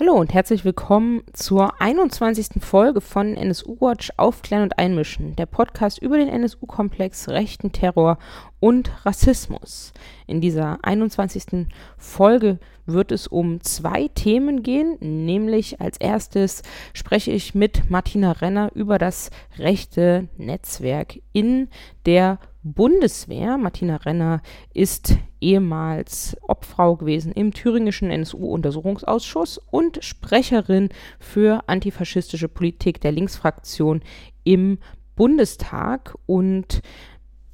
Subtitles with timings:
[0.00, 2.60] Hallo und herzlich willkommen zur 21.
[2.60, 8.18] Folge von NSU Watch Aufklären und Einmischen, der Podcast über den NSU-Komplex, rechten Terror
[8.58, 9.92] und Rassismus.
[10.26, 11.68] In dieser 21.
[11.96, 18.72] Folge wird es um zwei Themen gehen, nämlich als erstes spreche ich mit Martina Renner
[18.74, 21.68] über das rechte Netzwerk in
[22.04, 23.58] der Bundeswehr.
[23.58, 24.40] Martina Renner
[24.72, 30.88] ist ehemals Obfrau gewesen im thüringischen NSU-Untersuchungsausschuss und Sprecherin
[31.20, 34.02] für antifaschistische Politik der Linksfraktion
[34.42, 34.78] im
[35.14, 36.16] Bundestag.
[36.26, 36.80] Und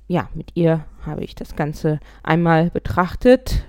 [0.07, 3.67] ja, mit ihr habe ich das Ganze einmal betrachtet,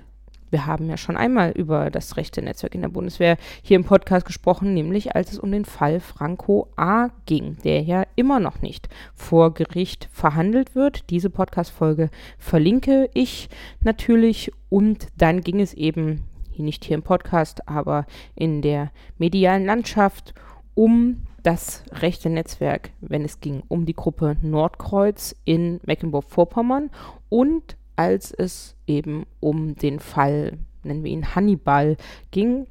[0.52, 4.26] wir haben ja schon einmal über das rechte Netzwerk in der Bundeswehr hier im Podcast
[4.26, 7.08] gesprochen, nämlich als es um den Fall Franco A.
[7.26, 11.08] ging, der ja immer noch nicht vor Gericht verhandelt wird.
[11.10, 13.48] Diese Podcast-Folge verlinke ich
[13.80, 16.28] natürlich und dann ging es eben,
[16.58, 18.06] nicht hier im Podcast, aber
[18.36, 20.34] in der medialen Landschaft
[20.74, 26.90] um das rechte Netzwerk, wenn es ging um die Gruppe Nordkreuz in Mecklenburg-Vorpommern
[27.30, 31.96] und als es eben um den Fall, nennen wir ihn Hannibal,
[32.30, 32.66] ging.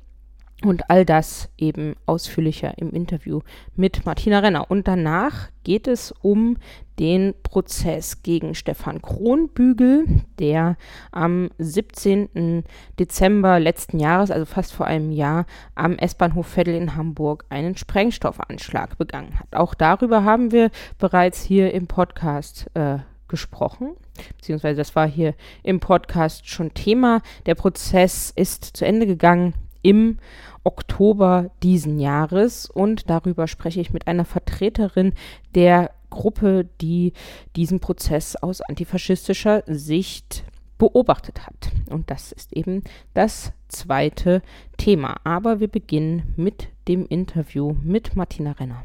[0.64, 3.40] Und all das eben ausführlicher im Interview
[3.76, 4.70] mit Martina Renner.
[4.70, 6.58] Und danach geht es um
[7.00, 10.06] den Prozess gegen Stefan Kronbügel,
[10.38, 10.78] der
[11.12, 12.64] am 17.
[13.00, 19.00] Dezember letzten Jahres, also fast vor einem Jahr, am S-Bahnhof Veddel in Hamburg einen Sprengstoffanschlag
[19.00, 19.56] begangen hat.
[19.56, 20.70] Auch darüber haben wir
[21.00, 23.00] bereits hier im Podcast äh,
[23.32, 23.96] gesprochen,
[24.38, 27.24] beziehungsweise das war hier im Podcast schon Thema.
[27.48, 30.20] Der Prozess ist zu Ende gegangen im
[30.64, 35.14] Oktober diesen Jahres und darüber spreche ich mit einer Vertreterin
[35.56, 37.14] der Gruppe, die
[37.56, 40.44] diesen Prozess aus antifaschistischer Sicht
[40.78, 41.72] beobachtet hat.
[41.90, 44.42] Und das ist eben das zweite
[44.78, 45.16] Thema.
[45.24, 48.84] Aber wir beginnen mit dem Interview mit Martina Renner.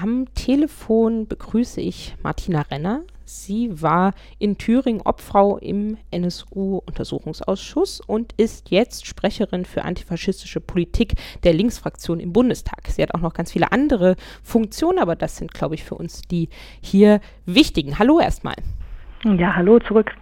[0.00, 3.02] Am Telefon begrüße ich Martina Renner.
[3.24, 11.52] Sie war in Thüringen Obfrau im NSU-Untersuchungsausschuss und ist jetzt Sprecherin für antifaschistische Politik der
[11.52, 12.86] Linksfraktion im Bundestag.
[12.86, 14.14] Sie hat auch noch ganz viele andere
[14.44, 16.48] Funktionen, aber das sind, glaube ich, für uns die
[16.80, 17.98] hier wichtigen.
[17.98, 18.54] Hallo erstmal.
[19.24, 20.14] Ja, hallo zurück.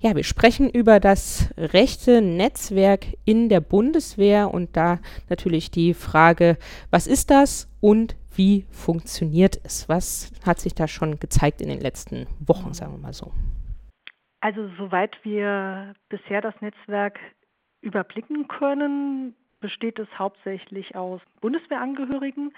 [0.00, 6.56] Ja, wir sprechen über das rechte Netzwerk in der Bundeswehr und da natürlich die Frage,
[6.90, 9.88] was ist das und wie funktioniert es?
[9.88, 13.32] Was hat sich da schon gezeigt in den letzten Wochen, sagen wir mal so?
[14.40, 17.18] Also soweit wir bisher das Netzwerk
[17.80, 22.52] überblicken können, besteht es hauptsächlich aus Bundeswehrangehörigen,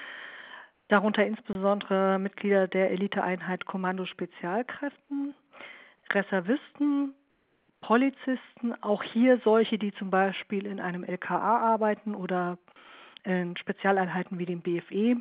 [0.89, 5.35] darunter insbesondere Mitglieder der Eliteeinheit Kommando Spezialkräften,
[6.11, 7.15] Reservisten,
[7.81, 12.59] Polizisten, auch hier solche, die zum Beispiel in einem LKA arbeiten oder
[13.25, 15.17] in Spezialeinheiten wie dem BFE,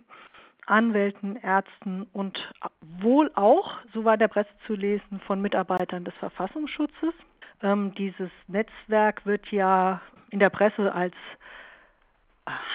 [0.66, 2.54] Anwälten, Ärzten und
[3.02, 7.14] wohl auch, so war der Presse zu lesen, von Mitarbeitern des Verfassungsschutzes.
[7.62, 11.16] Ähm, dieses Netzwerk wird ja in der Presse als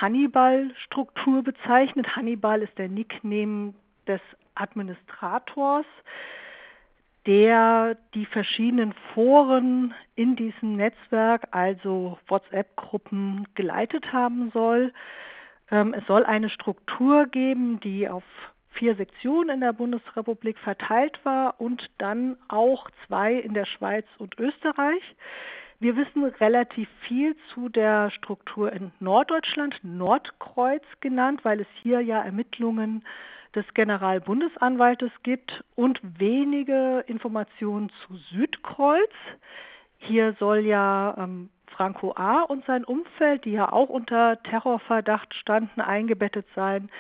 [0.01, 2.17] Hannibal-Struktur bezeichnet.
[2.17, 3.75] Hannibal ist der Nickname
[4.07, 4.21] des
[4.55, 5.87] Administrators,
[7.27, 14.93] der die verschiedenen Foren in diesem Netzwerk, also WhatsApp-Gruppen, geleitet haben soll.
[15.71, 18.25] Ähm, es soll eine Struktur geben, die auf
[18.71, 24.39] vier Sektionen in der Bundesrepublik verteilt war und dann auch zwei in der Schweiz und
[24.39, 25.03] Österreich.
[25.81, 32.23] Wir wissen relativ viel zu der Struktur in Norddeutschland, Nordkreuz genannt, weil es hier ja
[32.23, 33.05] Ermittlungen
[33.55, 39.13] des Generalbundesanwaltes gibt und wenige Informationen zu Südkreuz.
[39.99, 42.43] Hier soll ja ähm, Franco A.
[42.43, 46.91] und sein Umfeld, die ja auch unter Terrorverdacht standen, eingebettet sein.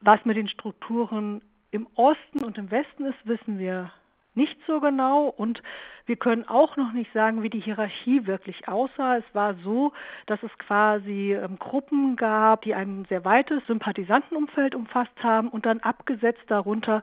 [0.00, 3.90] Was mit den Strukturen im Osten und im Westen ist, wissen wir
[4.34, 5.62] nicht so genau und
[6.06, 9.18] wir können auch noch nicht sagen, wie die Hierarchie wirklich aussah.
[9.18, 9.92] Es war so,
[10.26, 15.80] dass es quasi ähm, Gruppen gab, die ein sehr weites Sympathisantenumfeld umfasst haben und dann
[15.80, 17.02] abgesetzt darunter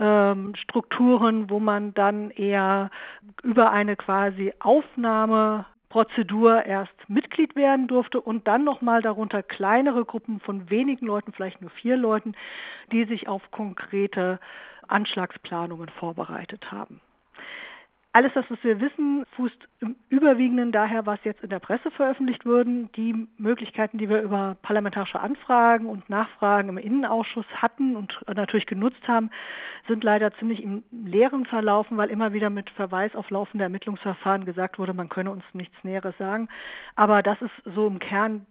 [0.00, 2.90] ähm, Strukturen, wo man dann eher
[3.42, 10.40] über eine quasi Aufnahme Prozedur erst Mitglied werden durfte und dann nochmal darunter kleinere Gruppen
[10.40, 12.34] von wenigen Leuten, vielleicht nur vier Leuten,
[12.92, 14.40] die sich auf konkrete
[14.88, 17.02] Anschlagsplanungen vorbereitet haben.
[18.14, 22.44] Alles das, was wir wissen, fußt im Überwiegenden daher, was jetzt in der Presse veröffentlicht
[22.44, 22.90] wurde.
[22.94, 29.08] Die Möglichkeiten, die wir über parlamentarische Anfragen und Nachfragen im Innenausschuss hatten und natürlich genutzt
[29.08, 29.30] haben,
[29.88, 34.78] sind leider ziemlich im Leeren verlaufen, weil immer wieder mit Verweis auf laufende Ermittlungsverfahren gesagt
[34.78, 36.48] wurde, man könne uns nichts Näheres sagen.
[36.96, 38.46] Aber das ist so im Kern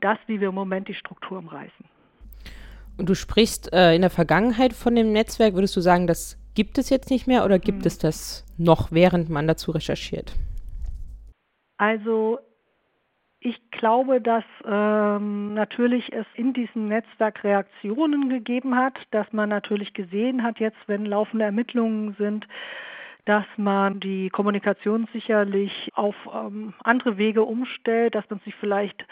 [0.00, 1.86] das, wie wir im Moment die Struktur umreißen.
[2.98, 5.54] Und du sprichst äh, in der Vergangenheit von dem Netzwerk.
[5.54, 7.86] Würdest du sagen, das gibt es jetzt nicht mehr oder gibt mhm.
[7.86, 10.34] es das noch, während man dazu recherchiert?
[11.76, 12.38] Also
[13.40, 19.94] ich glaube, dass ähm, natürlich es in diesem Netzwerk Reaktionen gegeben hat, dass man natürlich
[19.94, 22.46] gesehen hat, jetzt wenn laufende Ermittlungen sind,
[23.24, 29.04] dass man die Kommunikation sicherlich auf ähm, andere Wege umstellt, dass man sich vielleicht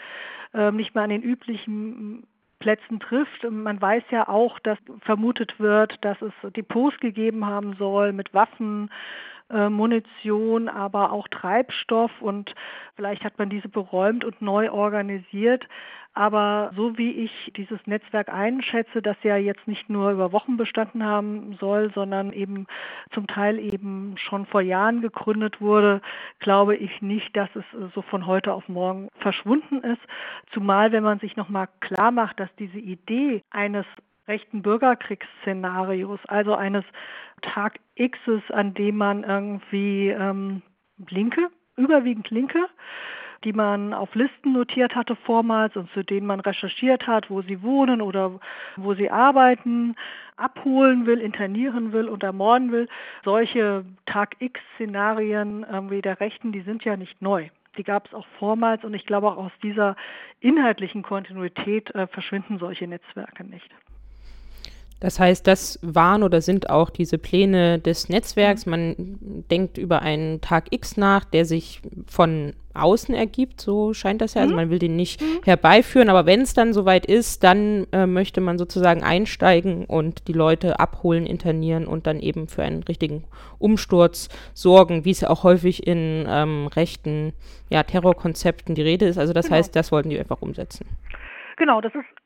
[0.53, 2.25] ähm, nicht mehr an den üblichen
[2.61, 3.43] Plätzen trifft.
[3.49, 8.89] Man weiß ja auch, dass vermutet wird, dass es Depots gegeben haben soll mit Waffen,
[9.53, 12.55] äh, Munition, aber auch Treibstoff und
[12.95, 15.67] vielleicht hat man diese beräumt und neu organisiert.
[16.13, 21.05] Aber so wie ich dieses Netzwerk einschätze, das ja jetzt nicht nur über Wochen bestanden
[21.05, 22.67] haben soll, sondern eben
[23.13, 26.01] zum Teil eben schon vor Jahren gegründet wurde,
[26.39, 27.63] glaube ich nicht, dass es
[27.95, 30.01] so von heute auf morgen verschwunden ist.
[30.51, 33.85] Zumal, wenn man sich nochmal klar macht, dass diese Idee eines
[34.27, 36.85] rechten Bürgerkriegsszenarios, also eines
[37.41, 40.61] Tag Xs, an dem man irgendwie ähm,
[41.09, 42.67] Linke, überwiegend Linke,
[43.43, 47.63] die man auf Listen notiert hatte vormals und zu denen man recherchiert hat, wo sie
[47.63, 48.39] wohnen oder
[48.75, 49.95] wo sie arbeiten,
[50.37, 52.87] abholen will, internieren will und ermorden will.
[53.23, 57.49] Solche Tag X-Szenarien irgendwie der Rechten, die sind ja nicht neu.
[57.77, 59.95] Die gab es auch vormals und ich glaube auch aus dieser
[60.39, 63.69] inhaltlichen Kontinuität äh, verschwinden solche Netzwerke nicht.
[65.01, 68.67] Das heißt, das waren oder sind auch diese Pläne des Netzwerks.
[68.67, 69.17] Man
[69.49, 74.41] denkt über einen Tag X nach, der sich von außen ergibt, so scheint das ja.
[74.43, 74.61] Also mhm.
[74.61, 75.41] man will den nicht mhm.
[75.43, 80.33] herbeiführen, aber wenn es dann soweit ist, dann äh, möchte man sozusagen einsteigen und die
[80.33, 83.23] Leute abholen, internieren und dann eben für einen richtigen
[83.57, 87.33] Umsturz sorgen, wie es ja auch häufig in ähm, rechten
[87.69, 89.17] ja, Terrorkonzepten die Rede ist.
[89.17, 89.57] Also das genau.
[89.57, 90.85] heißt, das wollten die einfach umsetzen.
[91.57, 92.20] Genau, das ist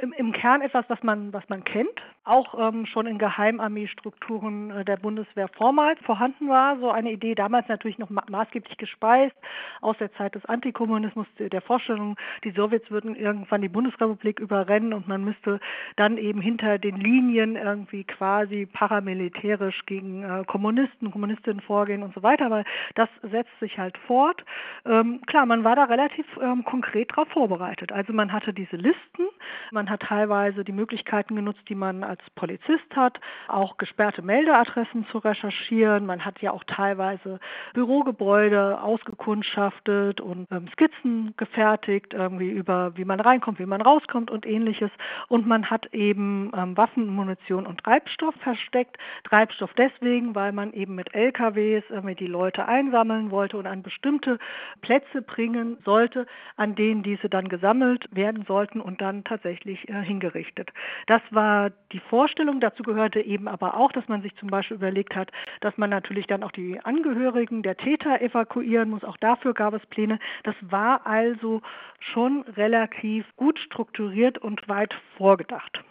[0.00, 4.84] im, im, Kern etwas, was man, was man kennt, auch ähm, schon in Geheimarmeestrukturen äh,
[4.84, 6.78] der Bundeswehr vormals vorhanden war.
[6.78, 9.34] So eine Idee damals natürlich noch ma maßgeblich gespeist
[9.80, 15.06] aus der Zeit des Antikommunismus, der Vorstellung, die Sowjets würden irgendwann die Bundesrepublik überrennen und
[15.08, 15.60] man müsste
[15.96, 22.22] dann eben hinter den Linien irgendwie quasi paramilitärisch gegen äh, Kommunisten, Kommunistinnen vorgehen und so
[22.22, 22.46] weiter.
[22.46, 24.44] Aber das setzt sich halt fort.
[24.86, 27.92] Ähm, klar, man war da relativ ähm, konkret darauf vorbereitet.
[27.92, 29.28] Also man hatte diese Listen,
[29.70, 33.18] man hat teilweise die Möglichkeiten genutzt, die man als Polizist hat,
[33.48, 36.06] auch gesperrte Meldeadressen zu recherchieren.
[36.06, 37.40] Man hat ja auch teilweise
[37.72, 44.46] Bürogebäude ausgekundschaftet und ähm, Skizzen gefertigt, irgendwie über wie man reinkommt, wie man rauskommt und
[44.46, 44.90] ähnliches.
[45.28, 48.98] Und man hat eben ähm, Waffen, Munition und Treibstoff versteckt.
[49.24, 54.38] Treibstoff deswegen, weil man eben mit LKWs irgendwie die Leute einsammeln wollte und an bestimmte
[54.80, 56.26] Plätze bringen sollte,
[56.56, 60.70] an denen diese dann gesammelt werden sollten und dann tatsächlich tatsächlich äh, hingerichtet.
[61.06, 62.60] Das war die Vorstellung.
[62.60, 65.30] Dazu gehörte eben aber auch, dass man sich zum Beispiel überlegt hat,
[65.60, 69.04] dass man natürlich dann auch die Angehörigen der Täter evakuieren muss.
[69.04, 70.18] Auch dafür gab es Pläne.
[70.42, 71.62] Das war also
[71.98, 75.82] schon relativ gut strukturiert und weit vorgedacht.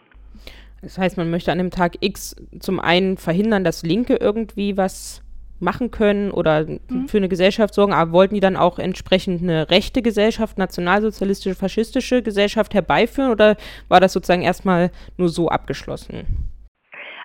[0.82, 5.23] Das heißt, man möchte an dem Tag X zum einen verhindern, dass Linke irgendwie was
[5.64, 7.08] machen können oder mhm.
[7.08, 12.22] für eine Gesellschaft sorgen, aber wollten die dann auch entsprechend eine rechte Gesellschaft, nationalsozialistische, faschistische
[12.22, 13.56] Gesellschaft herbeiführen oder
[13.88, 16.26] war das sozusagen erstmal nur so abgeschlossen?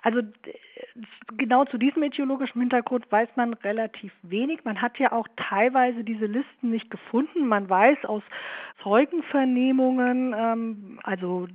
[0.02, 0.20] Also
[1.36, 4.64] genau zu diesem ideologischen Hintergrund weiß man relativ wenig.
[4.64, 7.46] Man hat ja auch teilweise diese Listen nicht gefunden.
[7.46, 8.22] Man weiß aus
[8.82, 11.46] Zeugenvernehmungen, ähm, also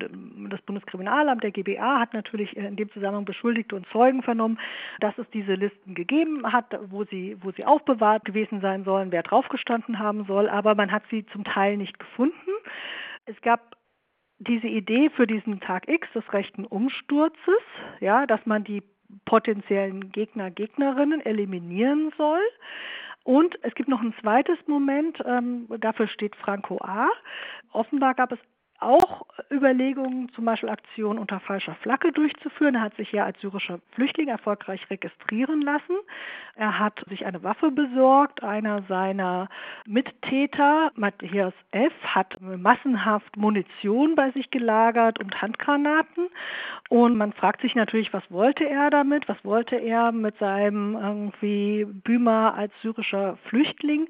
[0.50, 4.60] das Bundeskriminalamt, der GBA hat natürlich in dem Zusammenhang Beschuldigte und Zeugen vernommen,
[5.00, 9.24] dass es diese Listen gegeben hat, wo sie, wo sie aufbewahrt gewesen sein sollen, wer
[9.24, 12.52] draufgestanden haben soll, aber man hat sie zum Teil nicht gefunden.
[13.26, 13.76] Es gab
[14.38, 17.64] diese Idee für diesen Tag X des rechten Umsturzes,
[18.00, 18.84] ja, dass man die
[19.26, 22.42] potenziellen Gegner, Gegnerinnen eliminieren soll.
[23.24, 27.08] Und es gibt noch ein zweites Moment, ähm, dafür steht Franco A.
[27.72, 28.40] Offenbar gab es
[28.80, 32.76] auch Überlegungen, zum Beispiel Aktionen unter falscher Flagge durchzuführen.
[32.76, 35.96] Er hat sich ja als syrischer Flüchtling erfolgreich registrieren lassen.
[36.56, 38.44] Er hat sich eine Waffe besorgt.
[38.44, 39.50] Einer seiner
[39.86, 46.28] Mittäter, Matthias F., hat massenhaft Munition bei sich gelagert und Handgranaten.
[46.90, 49.28] Und man fragt sich natürlich, was wollte er damit?
[49.28, 54.08] Was wollte er mit seinem irgendwie Bümer als syrischer Flüchtling?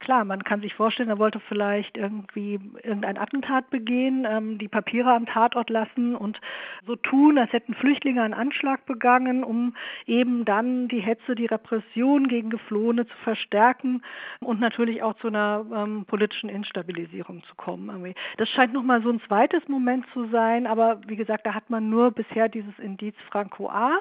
[0.00, 5.12] Klar, man kann sich vorstellen, er wollte vielleicht irgendwie irgendein Attentat begehen, ähm, die Papiere
[5.12, 6.40] am Tatort lassen und
[6.86, 9.74] so tun, als hätten Flüchtlinge einen Anschlag begangen, um
[10.06, 14.02] eben dann die Hetze, die Repression gegen Geflohene zu verstärken
[14.40, 17.88] und natürlich auch zu einer ähm, politischen Instabilisierung zu kommen.
[17.88, 18.14] Irgendwie.
[18.36, 21.88] Das scheint nochmal so ein zweites Moment zu sein, aber wie gesagt, da hat man
[21.88, 23.98] nur bisher dieses Indiz Franco A.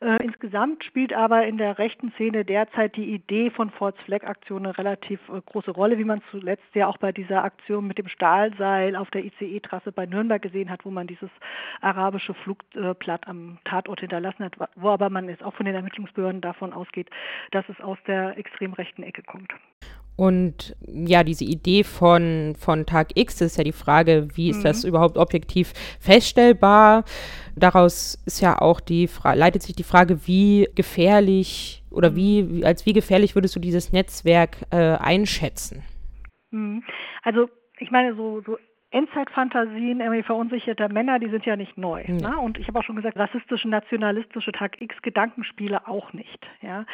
[0.00, 4.72] Äh, insgesamt spielt aber in der rechten Szene derzeit die Idee von False Flag Aktionen
[4.72, 8.96] relativ äh, große Rolle, wie man zuletzt ja auch bei dieser Aktion mit dem Stahlseil
[8.96, 11.30] auf der ICE-Trasse bei Nürnberg gesehen hat, wo man dieses
[11.80, 16.72] arabische Flugblatt am Tatort hinterlassen hat, wo aber man jetzt auch von den Ermittlungsbehörden davon
[16.72, 17.08] ausgeht,
[17.50, 19.52] dass es aus der extrem rechten Ecke kommt.
[20.16, 24.64] Und ja, diese Idee von, von Tag X ist ja die Frage, wie ist mhm.
[24.64, 27.04] das überhaupt objektiv feststellbar?
[27.56, 32.16] Daraus ist ja auch die Fra leitet sich die Frage, wie gefährlich oder mhm.
[32.16, 35.82] wie, als wie gefährlich würdest du dieses Netzwerk äh, einschätzen?
[36.52, 36.84] Mhm.
[37.24, 37.48] Also
[37.78, 38.56] ich meine, so, so
[38.94, 42.04] Endzeitfantasien irgendwie verunsicherter Männer, die sind ja nicht neu.
[42.06, 42.18] Mhm.
[42.18, 42.38] Ne?
[42.38, 46.46] Und ich habe auch schon gesagt, rassistische, nationalistische Tag X Gedankenspiele auch nicht.
[46.62, 46.86] Ja?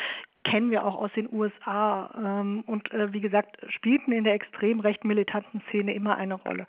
[0.42, 4.80] Kennen wir auch aus den USA ähm, und äh, wie gesagt, spielten in der extrem
[4.80, 6.66] recht militanten Szene immer eine Rolle.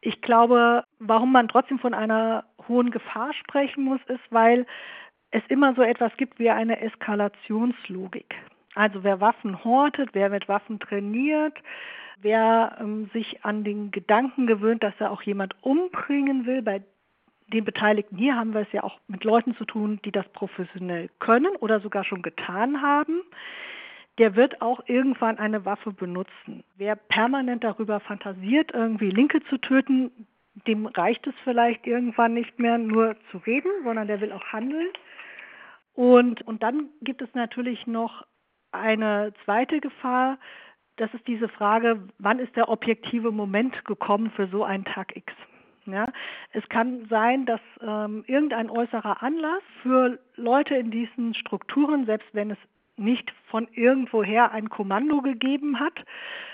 [0.00, 4.66] Ich glaube, warum man trotzdem von einer hohen Gefahr sprechen muss, ist, weil
[5.32, 8.34] es immer so etwas gibt wie eine Eskalationslogik.
[8.74, 11.54] Also wer Waffen hortet, wer mit Waffen trainiert,
[12.20, 16.82] wer ähm, sich an den Gedanken gewöhnt, dass er auch jemand umbringen will, bei
[17.52, 21.10] den Beteiligten hier haben wir es ja auch mit Leuten zu tun, die das professionell
[21.18, 23.20] können oder sogar schon getan haben,
[24.18, 26.64] der wird auch irgendwann eine Waffe benutzen.
[26.76, 30.10] Wer permanent darüber fantasiert, irgendwie Linke zu töten,
[30.66, 34.88] dem reicht es vielleicht irgendwann nicht mehr nur zu reden, sondern der will auch handeln.
[35.94, 38.24] Und, und dann gibt es natürlich noch
[38.72, 40.38] eine zweite Gefahr,
[40.96, 45.32] das ist diese Frage, wann ist der objektive Moment gekommen für so einen Tag X?
[45.86, 46.12] Ja,
[46.52, 52.52] es kann sein, dass ähm, irgendein äußerer Anlass für Leute in diesen Strukturen, selbst wenn
[52.52, 52.58] es
[53.02, 56.04] nicht von irgendwoher ein Kommando gegeben hat,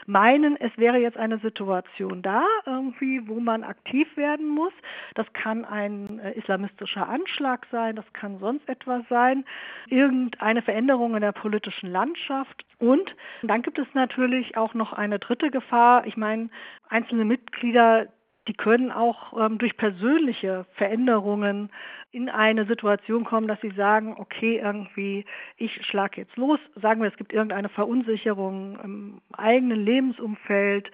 [0.07, 4.73] meinen, es wäre jetzt eine Situation da, irgendwie, wo man aktiv werden muss.
[5.15, 9.45] Das kann ein äh, islamistischer Anschlag sein, das kann sonst etwas sein,
[9.89, 12.65] irgendeine Veränderung in der politischen Landschaft.
[12.79, 16.07] Und dann gibt es natürlich auch noch eine dritte Gefahr.
[16.07, 16.49] Ich meine,
[16.89, 18.09] einzelne Mitglieder
[18.49, 21.71] die können auch ähm, durch persönliche Veränderungen
[22.11, 25.25] in eine Situation kommen, dass sie sagen, okay, irgendwie,
[25.57, 26.59] ich schlage jetzt los.
[26.81, 30.91] Sagen wir, es gibt irgendeine Verunsicherung im eigenen Lebensumfeld,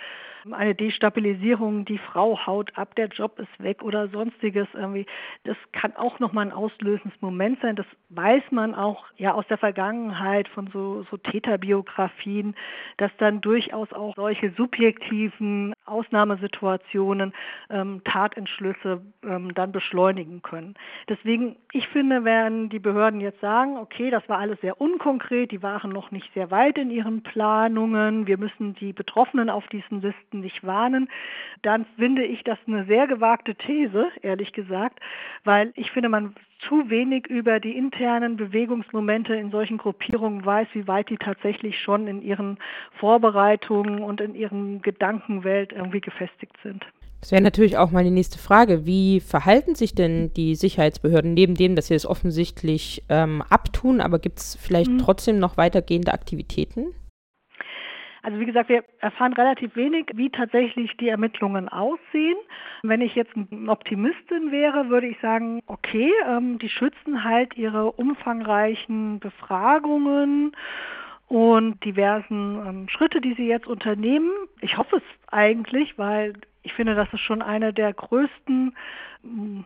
[0.52, 5.06] eine Destabilisierung, die Frau haut ab, der Job ist weg oder sonstiges irgendwie.
[5.44, 7.76] Das kann auch nochmal ein auslösendes Moment sein.
[7.76, 12.54] Das weiß man auch ja aus der Vergangenheit von so, so Täterbiografien,
[12.98, 17.32] dass dann durchaus auch solche subjektiven Ausnahmesituationen
[17.70, 20.74] ähm, Tatentschlüsse ähm, dann beschleunigen können.
[21.08, 25.62] Deswegen, ich finde, wenn die Behörden jetzt sagen, okay, das war alles sehr unkonkret, die
[25.62, 30.40] waren noch nicht sehr weit in ihren Planungen, wir müssen die Betroffenen auf diesen Listen
[30.40, 31.08] nicht warnen,
[31.62, 35.00] dann finde ich das eine sehr gewagte These, ehrlich gesagt,
[35.44, 40.88] weil ich finde, man zu wenig über die internen Bewegungsmomente in solchen Gruppierungen weiß, wie
[40.88, 42.58] weit die tatsächlich schon in ihren
[42.92, 46.86] Vorbereitungen und in ihren Gedankenwelt irgendwie gefestigt sind.
[47.24, 48.84] Das wäre natürlich auch meine nächste Frage.
[48.84, 54.18] Wie verhalten sich denn die Sicherheitsbehörden neben dem, dass sie es offensichtlich ähm, abtun, aber
[54.18, 54.98] gibt es vielleicht mhm.
[54.98, 56.94] trotzdem noch weitergehende Aktivitäten?
[58.22, 62.36] Also wie gesagt, wir erfahren relativ wenig, wie tatsächlich die Ermittlungen aussehen.
[62.82, 67.92] Wenn ich jetzt eine Optimistin wäre, würde ich sagen, okay, ähm, die schützen halt ihre
[67.92, 70.52] umfangreichen Befragungen
[71.28, 74.30] und diversen ähm, Schritte, die sie jetzt unternehmen.
[74.60, 75.02] Ich hoffe es
[75.32, 78.74] eigentlich, weil ich finde, das ist schon eine der größten
[79.22, 79.64] hm,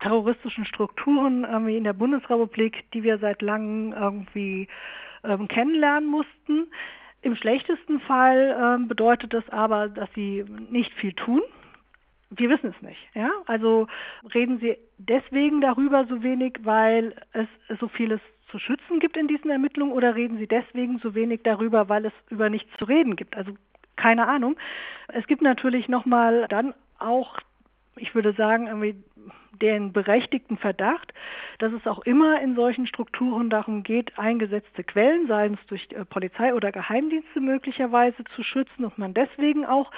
[0.00, 4.68] terroristischen Strukturen in der Bundesrepublik, die wir seit langem irgendwie
[5.24, 6.68] ähm, kennenlernen mussten.
[7.22, 11.42] Im schlechtesten Fall ähm, bedeutet das aber, dass sie nicht viel tun.
[12.30, 13.00] Wir wissen es nicht.
[13.14, 13.30] Ja?
[13.46, 13.86] Also
[14.34, 17.48] reden Sie deswegen darüber so wenig, weil es
[17.80, 21.88] so vieles zu schützen gibt in diesen Ermittlungen oder reden Sie deswegen so wenig darüber,
[21.88, 23.36] weil es über nichts zu reden gibt?
[23.36, 23.52] Also
[23.96, 24.56] keine Ahnung.
[25.08, 27.38] Es gibt natürlich nochmal dann auch
[27.96, 29.02] ich würde sagen, irgendwie
[29.60, 31.14] den berechtigten Verdacht,
[31.58, 36.04] dass es auch immer in solchen Strukturen darum geht, eingesetzte Quellen, seien es durch äh,
[36.04, 39.90] Polizei oder Geheimdienste möglicherweise zu schützen und man deswegen auch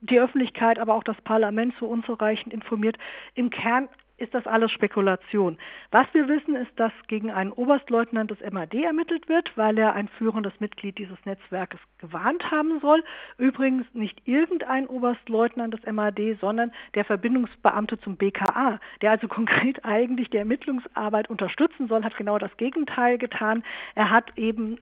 [0.00, 2.96] die Öffentlichkeit, aber auch das Parlament so unzureichend informiert.
[3.34, 5.58] Im Kern ist das alles Spekulation.
[5.90, 10.08] Was wir wissen, ist, dass gegen einen Oberstleutnant des MAD ermittelt wird, weil er ein
[10.08, 13.02] führendes Mitglied dieses Netzwerkes gewarnt haben soll.
[13.38, 20.30] Übrigens nicht irgendein Oberstleutnant des MAD, sondern der Verbindungsbeamte zum BKA, der also konkret eigentlich
[20.30, 23.64] die Ermittlungsarbeit unterstützen soll, hat genau das Gegenteil getan.
[23.94, 24.78] Er hat eben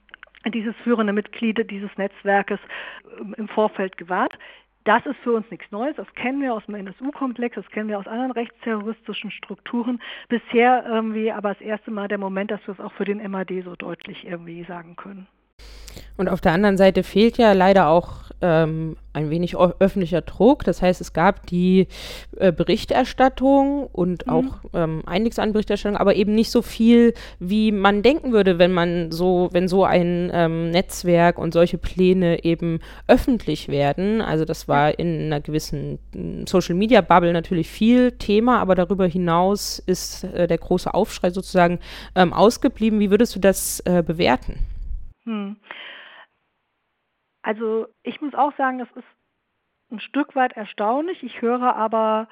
[0.49, 2.59] dieses führende Mitglied dieses Netzwerkes
[3.21, 4.33] ähm, im Vorfeld gewarnt.
[4.91, 7.97] Das ist für uns nichts Neues, das kennen wir aus dem NSU-Komplex, das kennen wir
[7.97, 10.03] aus anderen rechtsterroristischen Strukturen.
[10.29, 13.63] Bisher irgendwie aber das erste Mal der Moment, dass wir es auch für den MAD
[13.65, 15.29] so deutlich irgendwie sagen können.
[16.17, 20.65] Und auf der anderen Seite fehlt ja leider auch ähm, ein wenig öffentlicher Druck.
[20.65, 21.89] Das heißt, es gab die
[22.37, 24.33] äh, Berichterstattung und mhm.
[24.33, 28.73] auch ähm, einiges an Berichterstattung, aber eben nicht so viel, wie man denken würde, wenn
[28.73, 34.23] man so, wenn so ein ähm, Netzwerk und solche Pläne eben öffentlich werden.
[34.23, 39.07] Also das war in einer gewissen mm, Social Media Bubble natürlich viel Thema, aber darüber
[39.07, 41.79] hinaus ist äh, der große Aufschrei sozusagen
[42.15, 43.01] ähm, ausgeblieben.
[43.01, 44.59] Wie würdest du das äh, bewerten?
[45.25, 45.57] Hm.
[47.43, 49.07] Also ich muss auch sagen, das ist
[49.91, 51.23] ein Stück weit erstaunlich.
[51.23, 52.29] Ich höre aber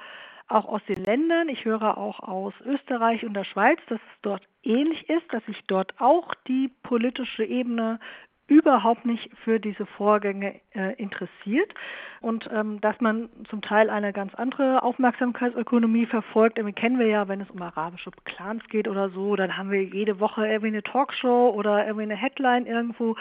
[0.49, 4.43] auch aus den Ländern, ich höre auch aus Österreich und der Schweiz, dass es dort
[4.63, 8.01] ähnlich ist, dass sich dort auch die politische Ebene
[8.49, 11.73] überhaupt nicht für diese Vorgänge äh, interessiert
[12.21, 16.59] und ähm, dass man zum Teil eine ganz andere Aufmerksamkeitsökonomie verfolgt.
[16.59, 19.85] Irgendwie kennen wir ja, wenn es um arabische Clans geht oder so, dann haben wir
[19.85, 23.17] jede Woche irgendwie eine Talkshow oder irgendwie eine Headline irgendwo.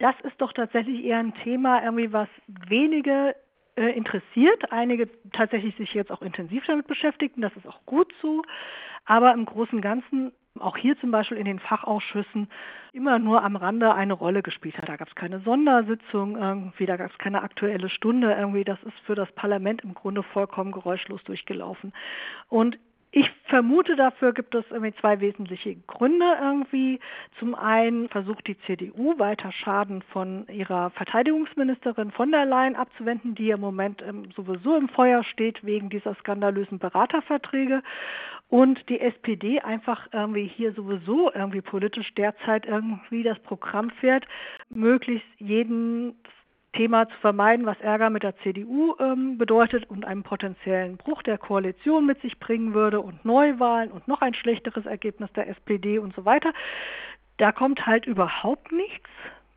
[0.00, 2.28] Das ist doch tatsächlich eher ein Thema, irgendwie was
[2.68, 3.36] wenige
[3.76, 8.42] äh, interessiert, einige tatsächlich sich jetzt auch intensiv damit beschäftigen, das ist auch gut so,
[9.04, 12.48] aber im Großen und Ganzen auch hier zum Beispiel in den Fachausschüssen
[12.92, 14.88] immer nur am Rande eine Rolle gespielt hat.
[14.88, 18.98] Da gab es keine Sondersitzung, irgendwie, da gab es keine aktuelle Stunde, irgendwie, das ist
[19.06, 21.92] für das Parlament im Grunde vollkommen geräuschlos durchgelaufen.
[22.48, 22.78] Und
[23.12, 27.00] ich vermute, dafür gibt es irgendwie zwei wesentliche Gründe irgendwie.
[27.40, 33.50] Zum einen versucht die CDU weiter Schaden von ihrer Verteidigungsministerin von der Leyen abzuwenden, die
[33.50, 37.82] im Moment ähm, sowieso im Feuer steht wegen dieser skandalösen Beraterverträge.
[38.48, 44.26] Und die SPD einfach irgendwie hier sowieso irgendwie politisch derzeit irgendwie das Programm fährt,
[44.70, 46.16] möglichst jeden
[46.72, 51.38] Thema zu vermeiden, was Ärger mit der CDU ähm, bedeutet und einen potenziellen Bruch der
[51.38, 56.14] Koalition mit sich bringen würde und Neuwahlen und noch ein schlechteres Ergebnis der SPD und
[56.14, 56.52] so weiter.
[57.38, 59.08] Da kommt halt überhaupt nichts.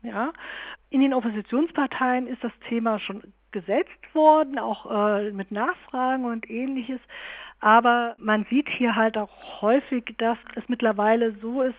[0.02, 0.32] Ja.
[0.90, 3.22] In den Oppositionsparteien ist das Thema schon
[3.54, 7.00] gesetzt worden, auch äh, mit Nachfragen und ähnliches.
[7.60, 11.78] Aber man sieht hier halt auch häufig, dass es mittlerweile so ist,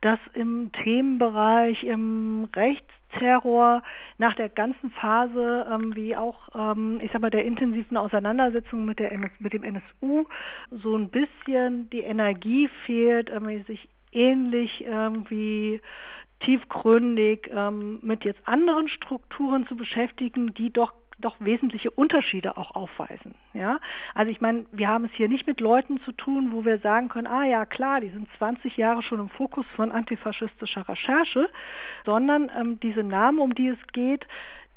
[0.00, 3.82] dass im Themenbereich, im Rechtsterror
[4.16, 9.00] nach der ganzen Phase, ähm, wie auch, ähm, ich sag mal, der intensiven Auseinandersetzung mit,
[9.00, 10.24] der, mit dem NSU,
[10.70, 15.80] so ein bisschen die Energie fehlt, ähm, sich ähnlich irgendwie
[16.40, 23.34] tiefgründig ähm, mit jetzt anderen Strukturen zu beschäftigen, die doch doch wesentliche Unterschiede auch aufweisen.
[23.52, 23.80] Ja?
[24.14, 27.08] Also ich meine, wir haben es hier nicht mit Leuten zu tun, wo wir sagen
[27.08, 31.48] können, ah ja klar, die sind 20 Jahre schon im Fokus von antifaschistischer Recherche,
[32.04, 34.26] sondern ähm, diese Namen, um die es geht,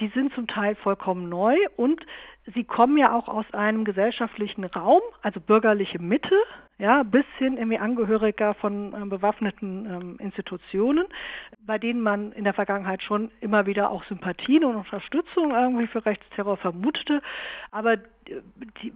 [0.02, 2.06] die sind zum Teil vollkommen neu und
[2.54, 6.36] sie kommen ja auch aus einem gesellschaftlichen Raum, also bürgerliche Mitte,
[6.80, 11.06] ja, bis hin irgendwie Angehöriger von äh, bewaffneten ähm, Institutionen,
[11.66, 16.04] bei denen man in der Vergangenheit schon immer wieder auch Sympathien und Unterstützung irgendwie für
[16.04, 17.22] Rechtsterror vermutete,
[17.70, 18.00] aber äh,
[18.82, 18.92] die,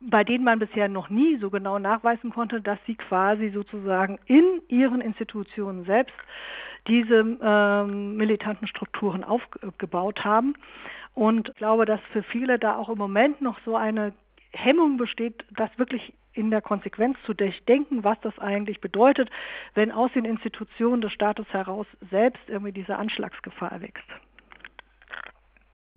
[0.00, 4.62] bei denen man bisher noch nie so genau nachweisen konnte, dass sie quasi sozusagen in
[4.68, 6.14] ihren Institutionen selbst
[6.86, 10.54] diese ähm, militanten Strukturen aufgebaut haben.
[11.14, 14.12] Und ich glaube, dass für viele da auch im Moment noch so eine
[14.52, 19.30] Hemmung besteht, das wirklich in der Konsequenz zu durchdenken, was das eigentlich bedeutet,
[19.74, 24.04] wenn aus den Institutionen des Staates heraus selbst irgendwie diese Anschlagsgefahr erwächst.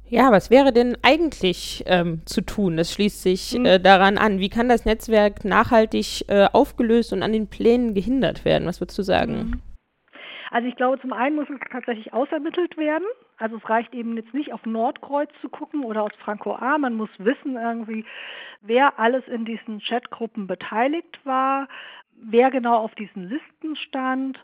[0.10, 2.78] Ja, was wäre denn eigentlich ähm, zu tun?
[2.78, 3.66] Das schließt sich mhm.
[3.66, 4.40] äh, daran an.
[4.40, 8.68] Wie kann das Netzwerk nachhaltig äh, aufgelöst und an den Plänen gehindert werden?
[8.68, 9.62] Was würdest du sagen?
[10.52, 13.06] Also ich glaube, zum einen muss es tatsächlich ausermittelt werden.
[13.38, 16.78] Also es reicht eben jetzt nicht auf Nordkreuz zu gucken oder aus Franco A.
[16.78, 18.06] Man muss wissen irgendwie,
[18.62, 21.68] wer alles in diesen Chatgruppen beteiligt war,
[22.16, 24.40] wer genau auf diesen Listen stand.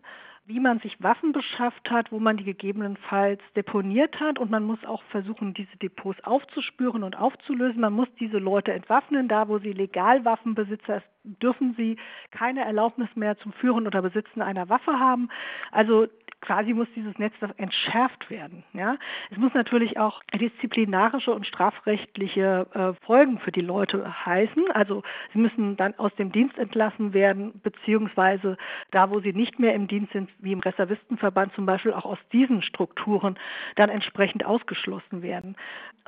[0.46, 4.84] wie man sich Waffen beschafft hat, wo man die gegebenenfalls deponiert hat und man muss
[4.86, 7.80] auch versuchen, diese Depots aufzuspüren und aufzulösen.
[7.80, 11.98] Man muss diese Leute entwaffnen, da wo sie legal Waffenbesitzer dürfen sie
[12.32, 15.30] keine Erlaubnis mehr zum Führen oder Besitzen einer Waffe haben.
[15.72, 16.08] Also
[16.44, 18.64] quasi muss dieses Netzwerk entschärft werden.
[18.74, 18.98] Ja?
[19.32, 24.70] Es muss natürlich auch disziplinarische und strafrechtliche äh, Folgen für die Leute heißen.
[24.72, 28.58] Also sie müssen dann aus dem Dienst entlassen werden, beziehungsweise
[28.92, 32.20] da, wo sie nicht mehr im Dienst sind, wie im Reservistenverband zum Beispiel, auch aus
[32.34, 33.40] diesen Strukturen
[33.76, 35.56] dann entsprechend ausgeschlossen werden.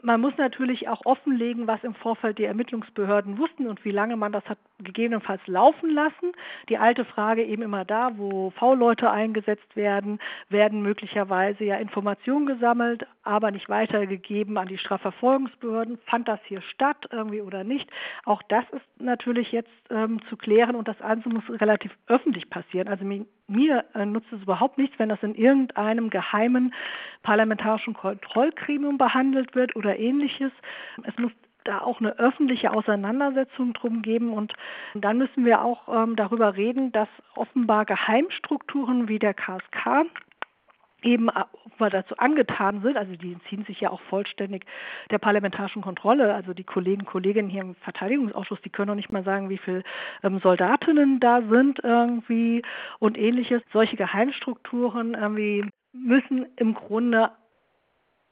[0.04, 4.34] Man muss natürlich auch offenlegen, was im Vorfeld die Ermittlungsbehörden wussten und wie lange man
[4.34, 4.58] das hat
[5.06, 6.32] gegebenenfalls laufen lassen.
[6.70, 13.06] Die alte Frage eben immer da, wo V-Leute eingesetzt werden, werden möglicherweise ja Informationen gesammelt,
[13.24, 16.00] aber nicht weitergegeben an die Strafverfolgungsbehörden.
[16.06, 17.90] Fand das hier statt irgendwie oder nicht?
[18.26, 22.88] Auch das ist natürlich jetzt ähm, zu klären und das Ganze muss relativ öffentlich passieren.
[22.88, 26.74] Also mir, mir äh, nutzt es überhaupt nichts, wenn das in irgendeinem geheimen
[27.22, 30.52] parlamentarischen Kontrollgremium behandelt wird oder ähnliches.
[31.04, 31.32] Es muss
[31.66, 34.34] da auch eine öffentliche Auseinandersetzung drum geben.
[34.34, 34.54] Und
[34.94, 40.06] dann müssen wir auch ähm, darüber reden, dass offenbar Geheimstrukturen wie der KSK
[41.02, 41.30] eben
[41.78, 44.66] weil dazu angetan sind, also die entziehen sich ja auch vollständig
[45.12, 46.34] der parlamentarischen Kontrolle.
[46.34, 49.58] Also die Kollegen und Kolleginnen hier im Verteidigungsausschuss, die können noch nicht mal sagen, wie
[49.58, 49.84] viele
[50.24, 52.64] ähm, Soldatinnen da sind irgendwie
[53.00, 53.62] und ähnliches.
[53.72, 57.32] Solche Geheimstrukturen irgendwie müssen im Grunde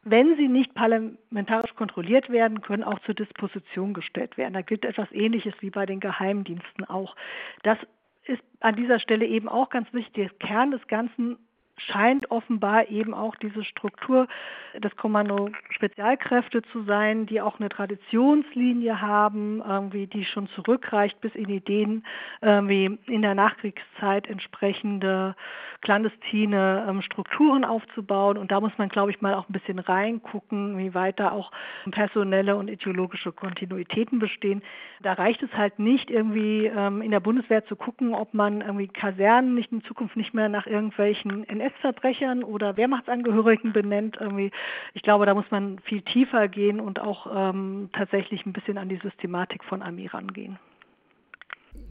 [0.03, 4.53] wenn sie nicht parlamentarisch kontrolliert werden, können auch zur Disposition gestellt werden.
[4.53, 7.15] Da gilt etwas Ähnliches wie bei den Geheimdiensten auch.
[7.63, 7.77] Das
[8.25, 10.13] ist an dieser Stelle eben auch ganz wichtig.
[10.13, 11.37] Der Kern des Ganzen
[11.77, 14.27] scheint offenbar eben auch diese Struktur
[14.75, 21.33] des Kommando Spezialkräfte zu sein, die auch eine Traditionslinie haben, irgendwie, die schon zurückreicht bis
[21.35, 22.05] in Ideen,
[22.41, 25.35] irgendwie in der Nachkriegszeit entsprechende
[25.81, 28.37] clandestine ähm, Strukturen aufzubauen.
[28.37, 31.51] Und da muss man, glaube ich, mal auch ein bisschen reingucken, wie weit da auch
[31.91, 34.63] personelle und ideologische Kontinuitäten bestehen.
[35.01, 38.87] Da reicht es halt nicht, irgendwie ähm, in der Bundeswehr zu gucken, ob man irgendwie
[38.87, 44.17] Kasernen nicht in Zukunft nicht mehr nach irgendwelchen NS-Verbrechern oder Wehrmachtsangehörigen benennt.
[44.19, 44.51] Irgendwie,
[44.93, 48.89] ich glaube, da muss man viel tiefer gehen und auch ähm, tatsächlich ein bisschen an
[48.89, 50.59] die Systematik von Armee rangehen.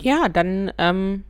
[0.01, 1.25] Ja, dann ähm,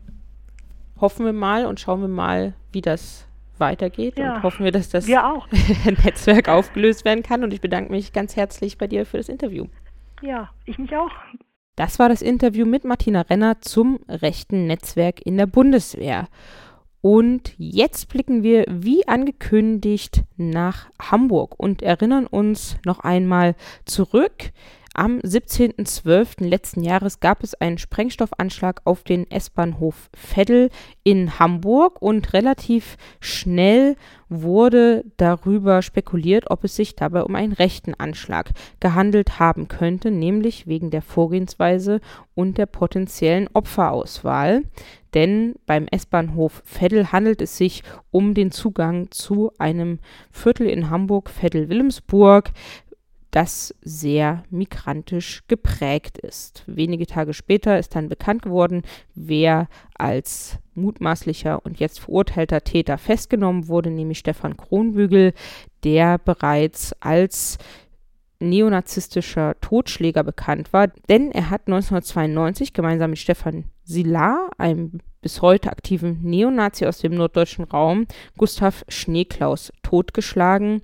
[1.00, 3.28] hoffen wir mal und schauen wir mal, wie das
[3.58, 4.36] weitergeht ja.
[4.36, 5.22] und hoffen wir, dass das wir
[6.04, 7.44] Netzwerk aufgelöst werden kann.
[7.44, 9.66] Und ich bedanke mich ganz herzlich bei dir für das Interview.
[10.20, 11.10] Ja, ich mich auch.
[11.76, 16.28] Das war das Interview mit Martina Renner zum rechten Netzwerk in der Bundeswehr.
[17.02, 24.52] Und jetzt blicken wir, wie angekündigt, nach Hamburg und erinnern uns noch einmal zurück.
[24.94, 26.46] Am 17.12.
[26.46, 30.68] letzten Jahres gab es einen Sprengstoffanschlag auf den S-Bahnhof Veddel
[31.02, 33.96] in Hamburg und relativ schnell
[34.28, 38.50] wurde darüber spekuliert, ob es sich dabei um einen rechten Anschlag
[38.80, 42.02] gehandelt haben könnte, nämlich wegen der Vorgehensweise
[42.34, 44.62] und der potenziellen Opferauswahl.
[45.14, 50.00] Denn beim S-Bahnhof Veddel handelt es sich um den Zugang zu einem
[50.30, 52.50] Viertel in Hamburg, Veddel-Wilhelmsburg,
[53.32, 56.64] das sehr migrantisch geprägt ist.
[56.66, 58.82] Wenige Tage später ist dann bekannt geworden,
[59.14, 65.32] wer als mutmaßlicher und jetzt verurteilter Täter festgenommen wurde, nämlich Stefan Kronbügel,
[65.82, 67.58] der bereits als
[68.38, 75.70] neonazistischer Totschläger bekannt war, denn er hat 1992 gemeinsam mit Stefan Silar, einem bis heute
[75.70, 80.82] aktiven Neonazi aus dem norddeutschen Raum, Gustav Schneeklaus totgeschlagen,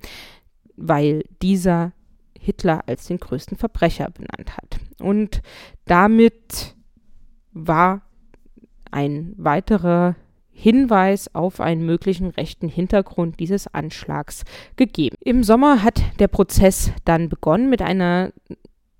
[0.75, 1.91] weil dieser
[2.39, 4.79] Hitler als den größten Verbrecher benannt hat.
[5.01, 5.41] Und
[5.85, 6.75] damit
[7.51, 8.01] war
[8.91, 10.15] ein weiterer
[10.51, 14.43] Hinweis auf einen möglichen rechten Hintergrund dieses Anschlags
[14.75, 15.15] gegeben.
[15.21, 18.33] Im Sommer hat der Prozess dann begonnen mit einer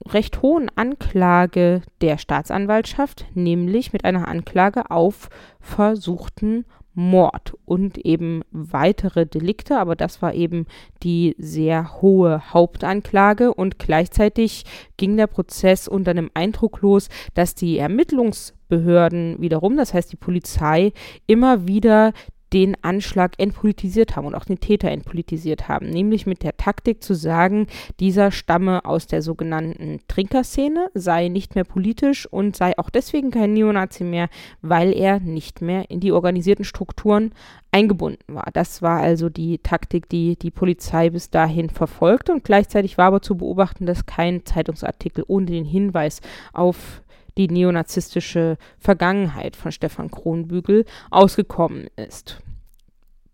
[0.07, 6.65] recht hohen Anklage der Staatsanwaltschaft, nämlich mit einer Anklage auf versuchten
[6.99, 10.65] Mord und eben weitere Delikte, aber das war eben
[11.01, 14.65] die sehr hohe Hauptanklage und gleichzeitig
[14.97, 20.91] ging der Prozess unter dem Eindruck los, dass die Ermittlungsbehörden wiederum, das heißt die Polizei,
[21.25, 22.11] immer wieder
[22.53, 27.13] den Anschlag entpolitisiert haben und auch den Täter entpolitisiert haben, nämlich mit der Taktik zu
[27.13, 27.67] sagen,
[27.99, 33.53] dieser stamme aus der sogenannten Trinkerszene, sei nicht mehr politisch und sei auch deswegen kein
[33.53, 34.29] Neonazi mehr,
[34.61, 37.31] weil er nicht mehr in die organisierten Strukturen
[37.71, 38.47] eingebunden war.
[38.53, 43.21] Das war also die Taktik, die die Polizei bis dahin verfolgte und gleichzeitig war aber
[43.21, 46.21] zu beobachten, dass kein Zeitungsartikel ohne den Hinweis
[46.53, 47.03] auf
[47.39, 52.41] die neonazistische Vergangenheit von Stefan Kronbügel ausgekommen ist.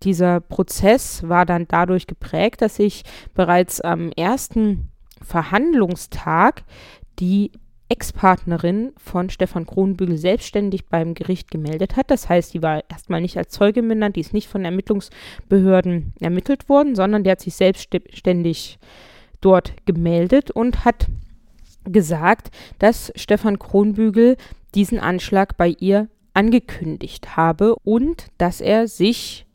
[0.03, 4.91] dieser Prozess war dann dadurch geprägt, dass sich bereits am ersten
[5.21, 6.63] Verhandlungstag
[7.17, 7.51] die
[7.89, 12.11] Ex-Partnerin von Stefan Kronbügel selbstständig beim Gericht gemeldet hat.
[12.11, 16.67] Das heißt, die war erstmal nicht als Zeugin benannt, die ist nicht von Ermittlungsbehörden ermittelt
[16.69, 18.79] worden, sondern die hat sich selbstständig
[19.41, 21.07] dort gemeldet und hat
[21.85, 24.37] gesagt, dass Stefan Kronbügel
[24.73, 29.45] diesen Anschlag bei ihr angekündigt habe und dass er sich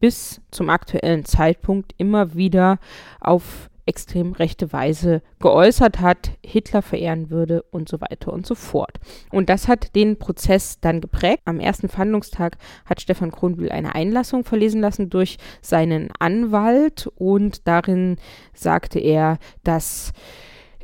[0.00, 2.78] bis zum aktuellen Zeitpunkt immer wieder
[3.20, 9.00] auf extrem rechte Weise geäußert hat, Hitler verehren würde und so weiter und so fort.
[9.32, 11.40] Und das hat den Prozess dann geprägt.
[11.46, 18.18] Am ersten Verhandlungstag hat Stefan Kronbühl eine Einlassung verlesen lassen durch seinen Anwalt und darin
[18.52, 20.12] sagte er, dass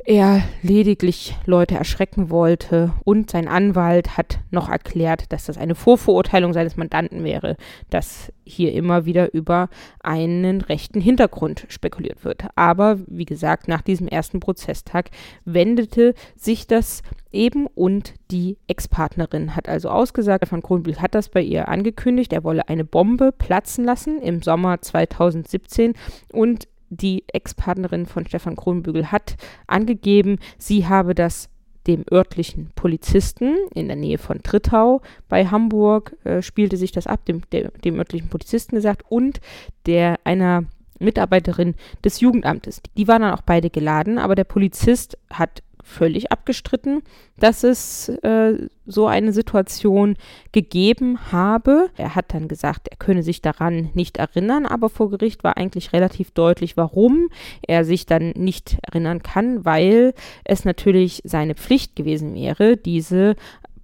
[0.05, 6.53] er lediglich Leute erschrecken wollte und sein Anwalt hat noch erklärt, dass das eine Vorverurteilung
[6.53, 7.57] seines Mandanten wäre,
[7.89, 9.69] dass hier immer wieder über
[10.01, 12.45] einen rechten Hintergrund spekuliert wird.
[12.55, 15.09] Aber wie gesagt, nach diesem ersten Prozesstag
[15.43, 21.41] wendete sich das eben und die Ex-Partnerin hat also ausgesagt, von Kronbühl hat das bei
[21.41, 25.93] ihr angekündigt, er wolle eine Bombe platzen lassen im Sommer 2017
[26.31, 29.35] und die Ex-Partnerin von Stefan Kronbügel hat
[29.67, 31.49] angegeben, sie habe das
[31.87, 37.25] dem örtlichen Polizisten in der Nähe von Trittau bei Hamburg äh, spielte sich das ab,
[37.25, 39.39] dem, der, dem örtlichen Polizisten gesagt und
[39.85, 40.63] der einer
[40.99, 42.81] Mitarbeiterin des Jugendamtes.
[42.97, 47.03] Die waren dann auch beide geladen, aber der Polizist hat völlig abgestritten,
[47.37, 50.17] dass es äh, so eine Situation
[50.51, 51.89] gegeben habe.
[51.95, 55.93] Er hat dann gesagt, er könne sich daran nicht erinnern, aber vor Gericht war eigentlich
[55.93, 57.29] relativ deutlich, warum
[57.61, 63.35] er sich dann nicht erinnern kann, weil es natürlich seine Pflicht gewesen wäre, diese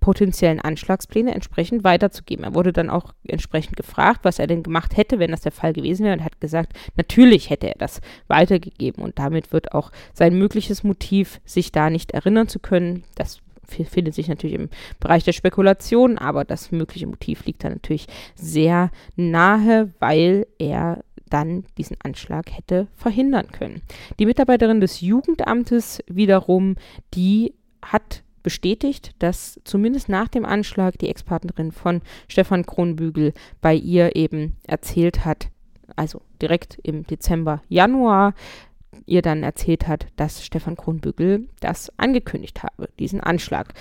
[0.02, 2.44] potenziellen Anschlagspläne entsprechend weiterzugeben.
[2.44, 5.72] Er wurde dann auch entsprechend gefragt, was er denn gemacht hätte, wenn das der Fall
[5.72, 10.38] gewesen wäre und hat gesagt, natürlich hätte er das weitergegeben und damit wird auch sein
[10.38, 15.32] mögliches Motiv, sich da nicht erinnern zu können, das findet sich natürlich im Bereich der
[15.32, 22.52] Spekulation, aber das mögliche Motiv liegt da natürlich sehr nahe, weil er dann diesen Anschlag
[22.52, 23.82] hätte verhindern können.
[24.20, 26.76] Die Mitarbeiterin des Jugendamtes wiederum,
[27.14, 34.16] die hat bestätigt, dass zumindest nach dem Anschlag die Ex-Partnerin von Stefan Kronbügel bei ihr
[34.16, 35.50] eben erzählt hat,
[35.96, 38.34] also direkt im Dezember, Januar,
[39.06, 43.74] ihr dann erzählt hat, dass Stefan Kronbügel das angekündigt habe, diesen Anschlag.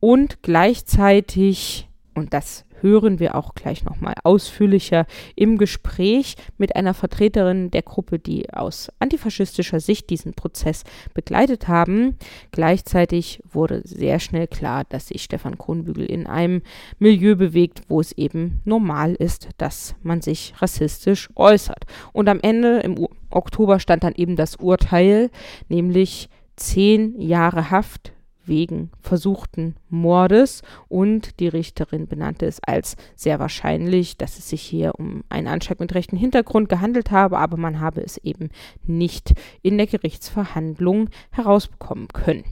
[0.00, 7.70] Und gleichzeitig, und das hören wir auch gleich nochmal ausführlicher im Gespräch mit einer Vertreterin
[7.70, 10.84] der Gruppe, die aus antifaschistischer Sicht diesen Prozess
[11.14, 12.16] begleitet haben.
[12.52, 16.62] Gleichzeitig wurde sehr schnell klar, dass sich Stefan Kronbügel in einem
[16.98, 21.84] Milieu bewegt, wo es eben normal ist, dass man sich rassistisch äußert.
[22.12, 25.30] Und am Ende im Oktober stand dann eben das Urteil,
[25.68, 28.12] nämlich zehn Jahre Haft
[28.46, 34.92] wegen versuchten Mordes und die Richterin benannte es als sehr wahrscheinlich, dass es sich hier
[34.98, 38.50] um einen Anschlag mit rechten Hintergrund gehandelt habe, aber man habe es eben
[38.84, 42.44] nicht in der Gerichtsverhandlung herausbekommen können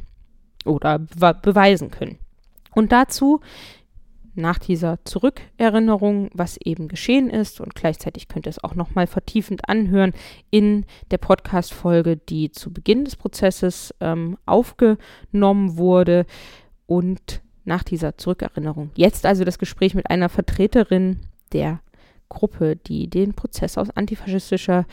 [0.64, 2.18] oder beweisen können.
[2.74, 3.40] Und dazu
[4.34, 9.68] nach dieser Zurückerinnerung, was eben geschehen ist und gleichzeitig könnt ihr es auch nochmal vertiefend
[9.68, 10.12] anhören
[10.50, 16.26] in der Podcast-Folge, die zu Beginn des Prozesses ähm, aufgenommen wurde
[16.86, 18.90] und nach dieser Zurückerinnerung.
[18.94, 21.20] Jetzt also das Gespräch mit einer Vertreterin
[21.52, 21.80] der
[22.28, 24.86] Gruppe, die den Prozess aus antifaschistischer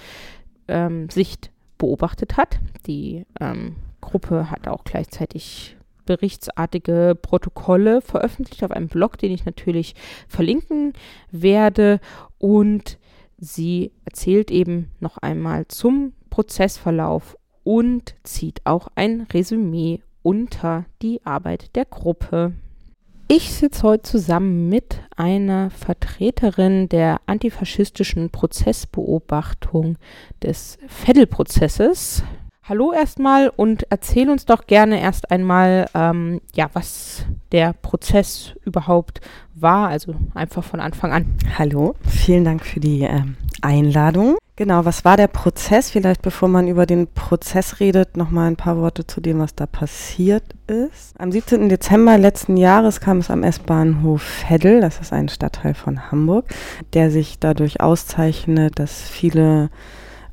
[0.67, 2.59] ähm, Sicht beobachtet hat.
[2.87, 5.77] Die ähm, Gruppe hat auch gleichzeitig
[6.11, 9.95] berichtsartige Protokolle veröffentlicht auf einem Blog, den ich natürlich
[10.27, 10.93] verlinken
[11.31, 11.99] werde.
[12.37, 12.97] Und
[13.37, 21.75] sie erzählt eben noch einmal zum Prozessverlauf und zieht auch ein Resümee unter die Arbeit
[21.75, 22.53] der Gruppe.
[23.27, 29.97] Ich sitze heute zusammen mit einer Vertreterin der antifaschistischen Prozessbeobachtung
[30.43, 32.23] des Veddel-Prozesses,
[32.71, 39.19] Hallo erstmal und erzähl uns doch gerne erst einmal, ähm, ja, was der Prozess überhaupt
[39.55, 41.35] war, also einfach von Anfang an.
[41.59, 44.37] Hallo, vielen Dank für die ähm, Einladung.
[44.55, 45.91] Genau, was war der Prozess?
[45.91, 49.65] Vielleicht bevor man über den Prozess redet, nochmal ein paar Worte zu dem, was da
[49.65, 51.19] passiert ist.
[51.19, 51.67] Am 17.
[51.67, 56.45] Dezember letzten Jahres kam es am S-Bahnhof Heddel, das ist ein Stadtteil von Hamburg,
[56.93, 59.71] der sich dadurch auszeichnet, dass viele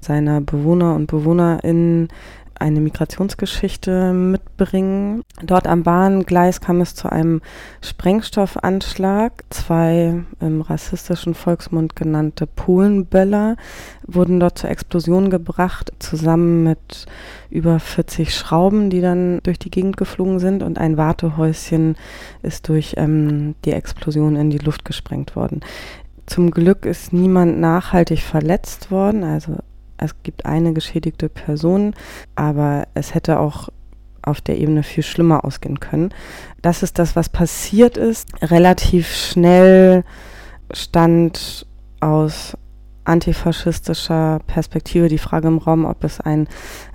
[0.01, 2.09] seiner Bewohner und BewohnerInnen
[2.61, 5.23] eine Migrationsgeschichte mitbringen.
[5.43, 7.41] Dort am Bahngleis kam es zu einem
[7.81, 9.45] Sprengstoffanschlag.
[9.51, 13.57] Zwei im rassistischen Volksmund genannte Polenböller
[14.07, 17.07] wurden dort zur Explosion gebracht, zusammen mit
[17.51, 20.63] über 40 Schrauben, die dann durch die Gegend geflogen sind.
[20.63, 21.97] Und ein Wartehäuschen
[22.43, 25.61] ist durch ähm, die Explosion in die Luft gesprengt worden.
[26.27, 29.57] Zum Glück ist niemand nachhaltig verletzt worden, also
[29.99, 31.95] es gibt eine geschädigte Person,
[32.35, 33.69] aber es hätte auch
[34.23, 36.11] auf der Ebene viel schlimmer ausgehen können.
[36.63, 38.29] Das ist das, was passiert ist.
[38.43, 40.05] Relativ schnell
[40.73, 41.67] stand
[42.01, 42.57] aus
[43.05, 46.47] antifaschistischer Perspektive die Frage im Raum, ob es ein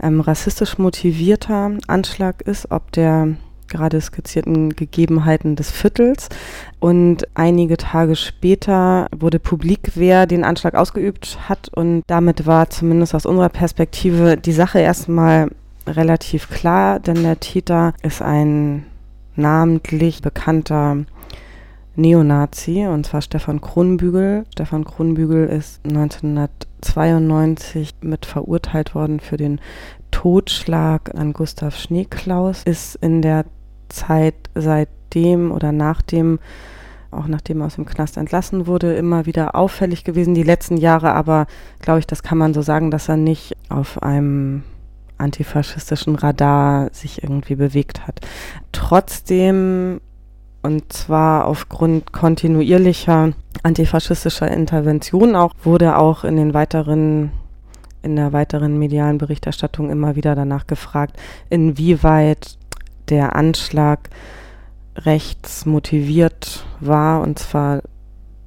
[0.02, 3.36] ähm, rassistisch motivierter Anschlag ist, ob der
[3.74, 6.30] gerade skizzierten Gegebenheiten des Viertels.
[6.80, 11.70] Und einige Tage später wurde publik, wer den Anschlag ausgeübt hat.
[11.74, 15.50] Und damit war zumindest aus unserer Perspektive die Sache erstmal
[15.88, 18.86] relativ klar, denn der Täter ist ein
[19.36, 21.06] namentlich bekannter
[21.96, 24.46] Neonazi, und zwar Stefan Kronbügel.
[24.52, 29.62] Stefan Kronbügel ist 1992 mit verurteilt worden für den
[30.10, 33.46] Totschlag an Gustav Schneeklaus, ist in der
[33.94, 36.40] Zeit seitdem oder nachdem,
[37.12, 40.36] auch nachdem er aus dem Knast entlassen wurde, immer wieder auffällig gewesen.
[40.36, 41.48] Die letzten Jahre aber,
[41.80, 44.64] glaube ich, das kann man so sagen, dass er nicht auf einem
[45.18, 48.20] antifaschistischen Radar sich irgendwie bewegt hat.
[48.72, 50.02] Trotzdem,
[50.62, 57.32] und zwar aufgrund kontinuierlicher antifaschistischer Interventionen auch, wurde auch in den weiteren
[58.04, 61.18] in der weiteren medialen Berichterstattung immer wieder danach gefragt,
[61.50, 62.58] inwieweit
[63.14, 64.10] der Anschlag
[64.98, 67.84] rechts motiviert war und zwar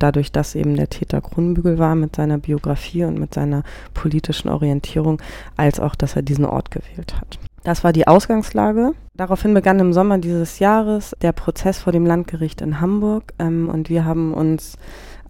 [0.00, 3.62] dadurch, dass eben der Täter Grunbügel war mit seiner Biografie und mit seiner
[3.94, 5.22] politischen Orientierung,
[5.56, 7.38] als auch, dass er diesen Ort gewählt hat.
[7.62, 8.92] Das war die Ausgangslage.
[9.14, 13.88] Daraufhin begann im Sommer dieses Jahres der Prozess vor dem Landgericht in Hamburg ähm, und
[13.88, 14.76] wir haben uns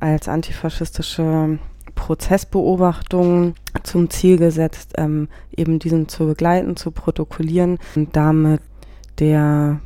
[0.00, 1.58] als antifaschistische
[1.94, 8.60] Prozessbeobachtung zum Ziel gesetzt, ähm, eben diesen zu begleiten, zu protokollieren und damit
[9.18, 9.80] der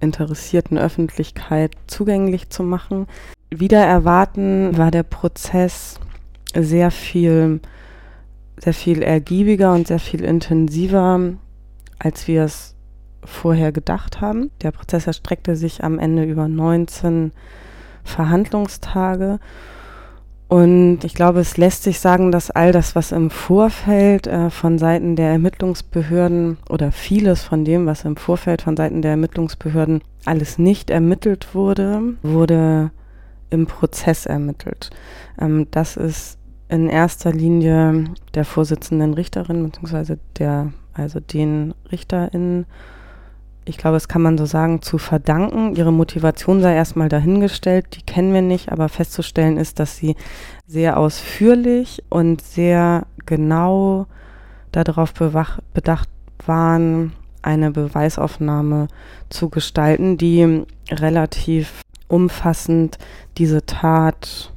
[0.00, 3.06] interessierten Öffentlichkeit zugänglich zu machen.
[3.50, 5.98] Wieder erwarten war der Prozess
[6.54, 7.60] sehr viel,
[8.58, 11.20] sehr viel ergiebiger und sehr viel intensiver,
[11.98, 12.74] als wir es
[13.24, 14.50] vorher gedacht haben.
[14.62, 17.32] Der Prozess erstreckte sich am Ende über 19
[18.04, 19.40] Verhandlungstage
[20.48, 24.78] und ich glaube, es lässt sich sagen, dass all das, was im Vorfeld äh, von
[24.78, 30.58] Seiten der Ermittlungsbehörden oder vieles von dem, was im Vorfeld von Seiten der Ermittlungsbehörden alles
[30.58, 32.90] nicht ermittelt wurde, wurde
[33.50, 34.90] im Prozess ermittelt.
[35.40, 38.04] Ähm, das ist in erster Linie
[38.34, 42.66] der Vorsitzenden Richterin beziehungsweise der, also den RichterInnen
[43.66, 45.74] ich glaube, es kann man so sagen, zu verdanken.
[45.74, 50.16] Ihre Motivation sei erstmal dahingestellt, die kennen wir nicht, aber festzustellen ist, dass sie
[50.66, 54.06] sehr ausführlich und sehr genau
[54.72, 56.08] darauf bedacht
[56.46, 58.88] waren, eine Beweisaufnahme
[59.28, 62.98] zu gestalten, die relativ umfassend
[63.38, 64.52] diese Tat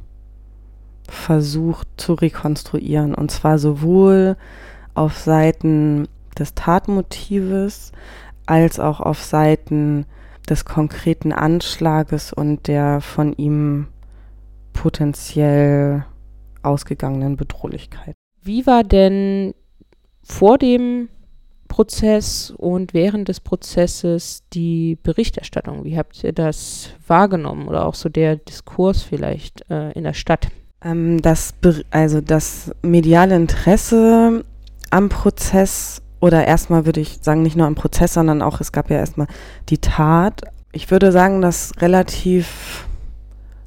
[1.07, 3.15] versucht zu rekonstruieren.
[3.15, 4.35] Und zwar sowohl
[4.93, 7.91] auf Seiten des Tatmotives
[8.47, 10.05] als auch auf Seiten
[10.49, 13.87] des konkreten Anschlages und der von ihm
[14.73, 16.05] potenziell
[16.63, 18.15] ausgegangenen Bedrohlichkeit.
[18.41, 19.53] Wie war denn
[20.23, 21.09] vor dem
[21.67, 25.83] Prozess und während des Prozesses die Berichterstattung?
[25.83, 30.47] Wie habt ihr das wahrgenommen oder auch so der Diskurs vielleicht äh, in der Stadt?
[30.83, 31.53] Ähm, das,
[31.91, 34.43] also das mediale Interesse
[34.89, 38.89] am Prozess oder erstmal würde ich sagen, nicht nur am Prozess, sondern auch, es gab
[38.89, 39.27] ja erstmal
[39.69, 40.41] die Tat.
[40.71, 42.87] Ich würde sagen, dass relativ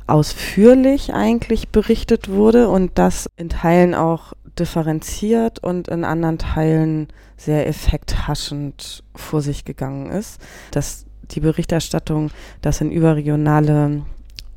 [0.06, 7.68] ausführlich eigentlich berichtet wurde und das in Teilen auch differenziert und in anderen Teilen sehr
[7.68, 10.40] effekthaschend vor sich gegangen ist.
[10.72, 14.02] Dass die Berichterstattung das in überregionale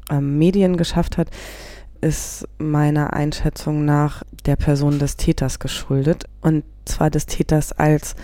[0.09, 1.29] ähm, Medien geschafft hat,
[2.01, 6.25] ist meiner Einschätzung nach der Person des Täters geschuldet.
[6.41, 8.15] Und zwar des Täters als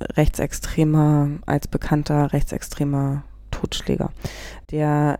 [0.00, 4.12] rechtsextremer, als bekannter rechtsextremer Totschläger,
[4.70, 5.18] der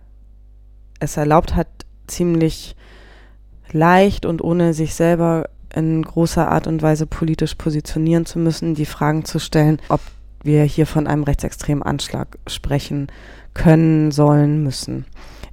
[1.01, 1.69] es erlaubt hat,
[2.07, 2.77] ziemlich
[3.71, 8.87] leicht und ohne sich selber in großer Art und Weise politisch positionieren zu müssen, die
[8.87, 10.01] Fragen zu stellen, ob
[10.43, 13.09] wir hier von einem rechtsextremen Anschlag sprechen
[13.55, 15.05] können, sollen, müssen.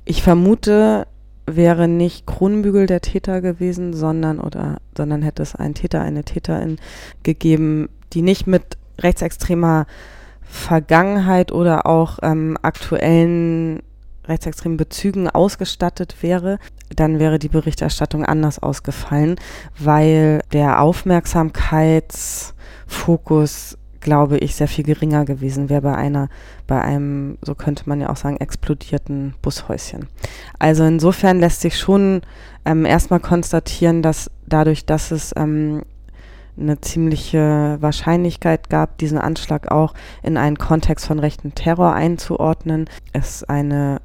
[0.06, 1.08] Ich vermute,
[1.48, 6.78] wäre nicht Kronbügel der Täter gewesen, sondern oder sondern hätte es einen Täter, eine Täterin
[7.24, 9.86] gegeben, die nicht mit rechtsextremer
[10.42, 13.82] Vergangenheit oder auch ähm, aktuellen
[14.28, 16.60] rechtsextremen Bezügen ausgestattet wäre,
[16.96, 19.36] dann wäre die Berichterstattung anders ausgefallen,
[19.78, 26.30] weil der Aufmerksamkeitsfokus glaube ich, sehr viel geringer gewesen wäre bei einer,
[26.68, 30.08] bei einem, so könnte man ja auch sagen, explodierten Bushäuschen.
[30.60, 32.22] Also insofern lässt sich schon
[32.66, 35.82] ähm, erstmal konstatieren, dass dadurch, dass es ähm,
[36.56, 43.44] eine ziemliche Wahrscheinlichkeit gab, diesen Anschlag auch in einen Kontext von rechten Terror einzuordnen, es
[43.44, 44.02] eine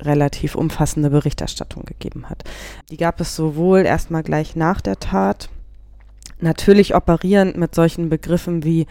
[0.00, 2.42] relativ umfassende Berichterstattung gegeben hat.
[2.90, 5.50] Die gab es sowohl erstmal gleich nach der Tat,
[6.40, 8.86] natürlich operierend mit solchen Begriffen wie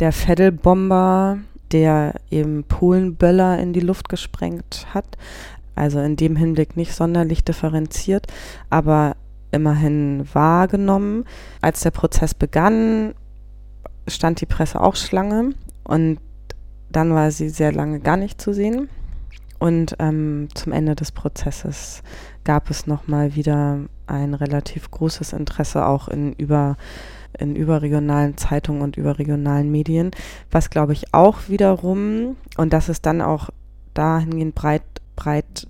[0.00, 1.38] der Feddelbomber,
[1.72, 5.16] der eben Polenböller in die Luft gesprengt hat.
[5.74, 8.26] Also in dem Hinblick nicht sonderlich differenziert,
[8.68, 9.16] aber
[9.52, 11.24] immerhin wahrgenommen.
[11.60, 13.14] Als der Prozess begann,
[14.08, 16.18] stand die Presse auch Schlange und
[16.90, 18.88] dann war sie sehr lange gar nicht zu sehen.
[19.58, 22.02] Und ähm, zum Ende des Prozesses
[22.44, 26.76] gab es nochmal wieder ein relativ großes Interesse auch in über
[27.38, 30.10] in überregionalen Zeitungen und überregionalen Medien,
[30.50, 33.50] was glaube ich auch wiederum, und das ist dann auch
[33.94, 34.82] dahingehend breit,
[35.16, 35.66] breit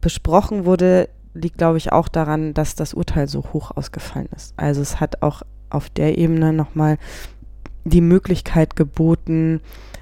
[0.00, 4.54] besprochen wurde, liegt glaube ich auch daran, dass das Urteil so hoch ausgefallen ist.
[4.56, 6.98] Also es hat auch auf der Ebene nochmal
[7.84, 9.60] die Möglichkeit geboten,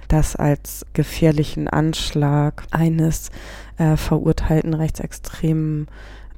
[0.08, 3.30] das als gefährlichen Anschlag eines
[3.76, 5.86] äh, verurteilten Rechtsextremen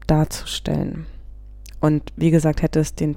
[0.06, 1.06] darzustellen.
[1.80, 3.16] Und wie gesagt, hätte es den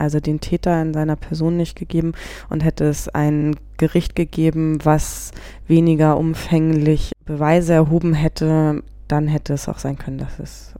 [0.00, 2.12] also den Täter in seiner Person nicht gegeben
[2.48, 5.32] und hätte es ein Gericht gegeben, was
[5.66, 10.74] weniger umfänglich Beweise erhoben hätte, dann hätte es auch sein können, dass es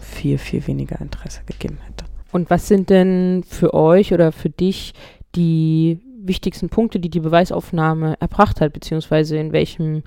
[0.00, 2.04] viel, viel weniger Interesse gegeben hätte.
[2.32, 4.94] Und was sind denn für euch oder für dich
[5.34, 10.02] die wichtigsten Punkte, die die Beweisaufnahme erbracht hat, beziehungsweise in welchem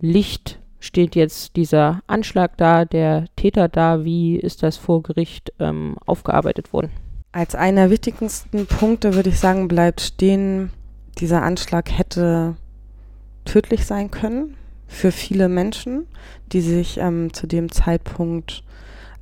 [0.00, 5.96] Licht steht jetzt dieser Anschlag da, der Täter da, wie ist das vor Gericht ähm,
[6.04, 6.90] aufgearbeitet worden?
[7.34, 10.70] Als einer der wichtigsten Punkte würde ich sagen, bleibt stehen,
[11.18, 12.54] dieser Anschlag hätte
[13.44, 14.56] tödlich sein können
[14.86, 16.06] für viele Menschen,
[16.52, 18.62] die sich ähm, zu dem Zeitpunkt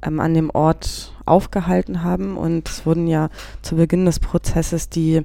[0.02, 2.36] ähm, an dem Ort aufgehalten haben.
[2.36, 3.30] Und es wurden ja
[3.62, 5.22] zu Beginn des Prozesses die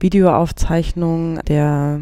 [0.00, 2.00] Videoaufzeichnungen der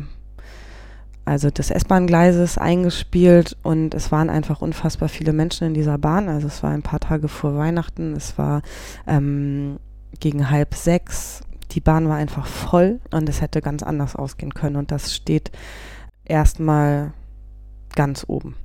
[1.26, 6.30] also des S-Bahn-Gleises eingespielt und es waren einfach unfassbar viele Menschen in dieser Bahn.
[6.30, 8.62] Also es war ein paar Tage vor Weihnachten, es war
[9.06, 9.76] ähm,
[10.20, 11.42] gegen halb sechs.
[11.72, 14.76] Die Bahn war einfach voll und es hätte ganz anders ausgehen können.
[14.76, 15.50] Und das steht
[16.24, 17.12] erstmal
[17.94, 18.56] ganz oben.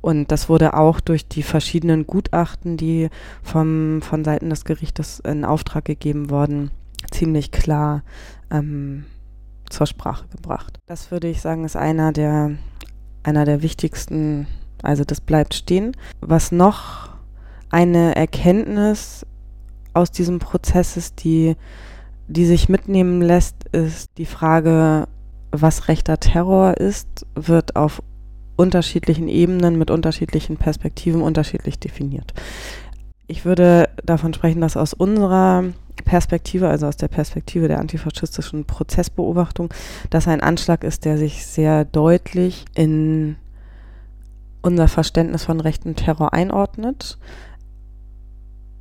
[0.00, 3.08] Und das wurde auch durch die verschiedenen Gutachten, die
[3.42, 6.72] vom, von Seiten des Gerichtes in Auftrag gegeben wurden,
[7.10, 8.02] ziemlich klar
[8.50, 9.04] ähm,
[9.70, 10.80] zur Sprache gebracht.
[10.86, 12.50] Das würde ich sagen, ist einer der,
[13.22, 14.48] einer der wichtigsten,
[14.82, 15.96] also das bleibt stehen.
[16.20, 17.10] Was noch
[17.70, 19.24] eine Erkenntnis
[19.94, 21.56] aus diesem Prozess ist, die,
[22.28, 25.08] die sich mitnehmen lässt, ist die Frage,
[25.50, 28.02] was rechter Terror ist, wird auf
[28.56, 32.32] unterschiedlichen Ebenen mit unterschiedlichen Perspektiven unterschiedlich definiert.
[33.26, 35.64] Ich würde davon sprechen, dass aus unserer
[36.04, 39.72] Perspektive, also aus der Perspektive der antifaschistischen Prozessbeobachtung,
[40.10, 43.36] das ein Anschlag ist, der sich sehr deutlich in
[44.62, 47.18] unser Verständnis von rechten Terror einordnet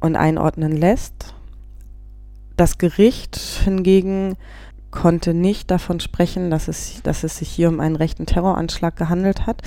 [0.01, 1.33] und einordnen lässt.
[2.57, 4.35] Das Gericht hingegen
[4.91, 9.47] konnte nicht davon sprechen, dass es, dass es sich hier um einen rechten Terroranschlag gehandelt
[9.47, 9.61] hat.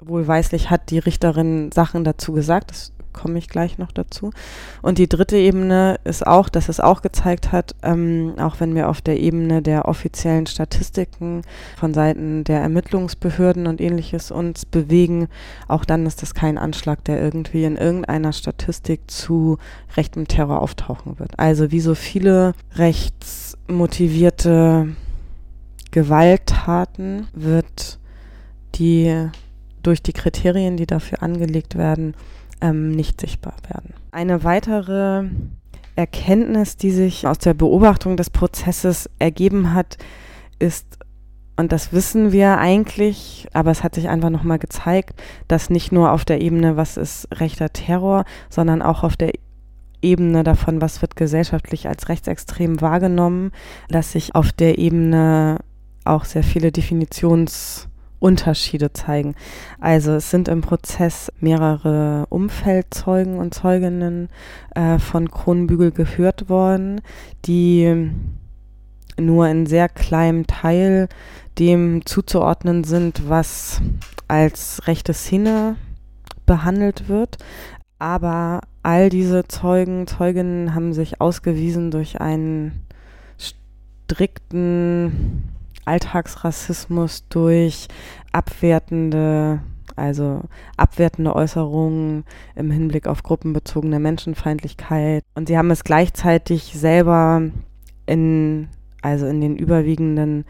[0.00, 4.28] Wohlweislich hat die Richterin Sachen dazu gesagt, das komme ich gleich noch dazu.
[4.82, 8.90] Und die dritte Ebene ist auch, dass es auch gezeigt hat, ähm, auch wenn wir
[8.90, 11.40] auf der Ebene der offiziellen Statistiken
[11.78, 15.28] von Seiten der Ermittlungsbehörden und ähnliches uns bewegen,
[15.68, 19.56] auch dann ist das kein Anschlag, der irgendwie in irgendeiner Statistik zu
[19.96, 21.38] rechtem Terror auftauchen wird.
[21.38, 24.88] Also wie so viele rechtsmotivierte
[25.90, 27.98] Gewalttaten wird
[28.74, 29.30] die
[29.84, 32.14] durch die Kriterien, die dafür angelegt werden,
[32.60, 33.94] ähm, nicht sichtbar werden.
[34.10, 35.24] Eine weitere
[35.96, 39.96] Erkenntnis, die sich aus der Beobachtung des Prozesses ergeben hat,
[40.58, 40.98] ist,
[41.56, 46.12] und das wissen wir eigentlich, aber es hat sich einfach nochmal gezeigt, dass nicht nur
[46.12, 49.32] auf der Ebene, was ist rechter Terror, sondern auch auf der
[50.02, 53.52] Ebene davon, was wird gesellschaftlich als rechtsextrem wahrgenommen,
[53.88, 55.58] dass sich auf der Ebene
[56.04, 57.88] auch sehr viele Definitions-
[58.18, 59.34] Unterschiede zeigen.
[59.80, 64.28] Also es sind im Prozess mehrere Umfeldzeugen und Zeuginnen
[64.74, 67.00] äh, von Kronbügel gehört worden,
[67.44, 68.10] die
[69.18, 71.08] nur in sehr kleinem Teil
[71.58, 73.80] dem zuzuordnen sind, was
[74.26, 75.76] als rechte Szene
[76.46, 77.38] behandelt wird.
[77.98, 82.82] Aber all diese Zeugen, Zeuginnen haben sich ausgewiesen durch einen
[84.08, 85.53] strikten
[85.84, 87.88] Alltagsrassismus, durch
[88.32, 89.60] abwertende,
[89.96, 90.42] also
[90.76, 92.24] abwertende Äußerungen
[92.54, 95.22] im Hinblick auf gruppenbezogene Menschenfeindlichkeit.
[95.34, 97.42] Und sie haben es gleichzeitig selber
[98.06, 98.68] in,
[99.02, 100.44] also in den überwiegenden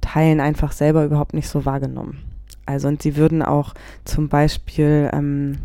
[0.00, 2.27] Teilen einfach selber überhaupt nicht so wahrgenommen.
[2.68, 3.72] Also und sie würden auch
[4.04, 5.56] zum Beispiel ähm,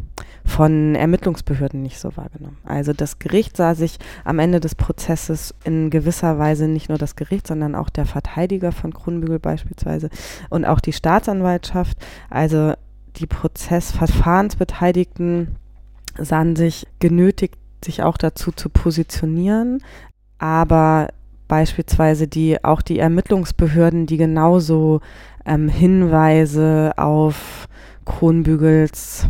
[0.45, 2.55] von Ermittlungsbehörden nicht so wahrgenommen.
[2.63, 7.17] Also das Gericht sah sich am Ende des Prozesses in gewisser Weise nicht nur das
[7.17, 10.09] Gericht, sondern auch der Verteidiger von Kronbügel beispielsweise
[10.49, 11.97] und auch die Staatsanwaltschaft,
[12.29, 12.71] also
[13.17, 15.57] die Prozessverfahrensbeteiligten
[16.17, 19.83] sahen sich genötigt, sich auch dazu zu positionieren,
[20.37, 21.09] aber
[21.53, 25.01] beispielsweise die auch die Ermittlungsbehörden, die genauso
[25.45, 27.67] ähm, Hinweise auf
[28.05, 29.27] Kronbügels,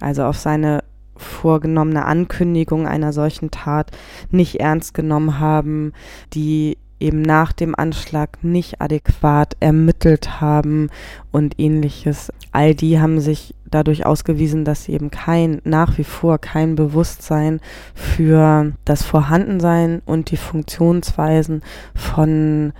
[0.00, 0.84] also auf seine
[1.16, 3.90] vorgenommene Ankündigung einer solchen Tat
[4.30, 5.94] nicht ernst genommen haben,
[6.34, 10.90] die eben nach dem Anschlag nicht adäquat ermittelt haben
[11.32, 12.32] und ähnliches.
[12.52, 17.60] All die haben sich dadurch ausgewiesen, dass sie eben kein, nach wie vor kein Bewusstsein
[17.94, 21.62] für das Vorhandensein und die Funktionsweisen
[21.94, 22.72] von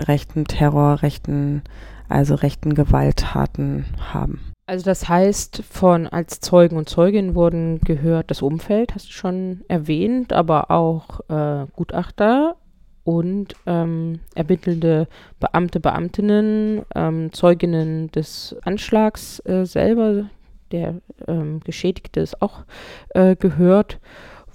[0.00, 1.62] rechten Terror, rechten
[2.08, 4.52] also rechten Gewalttaten haben.
[4.66, 9.60] Also das heißt, von als Zeugen und Zeugin wurden gehört das Umfeld, hast du schon
[9.68, 12.56] erwähnt, aber auch äh, Gutachter
[13.06, 15.06] und ähm, ermittelnde
[15.38, 20.28] Beamte, Beamtinnen, ähm, Zeuginnen des Anschlags äh, selber,
[20.72, 22.64] der ähm, Geschädigte ist auch
[23.10, 24.00] äh, gehört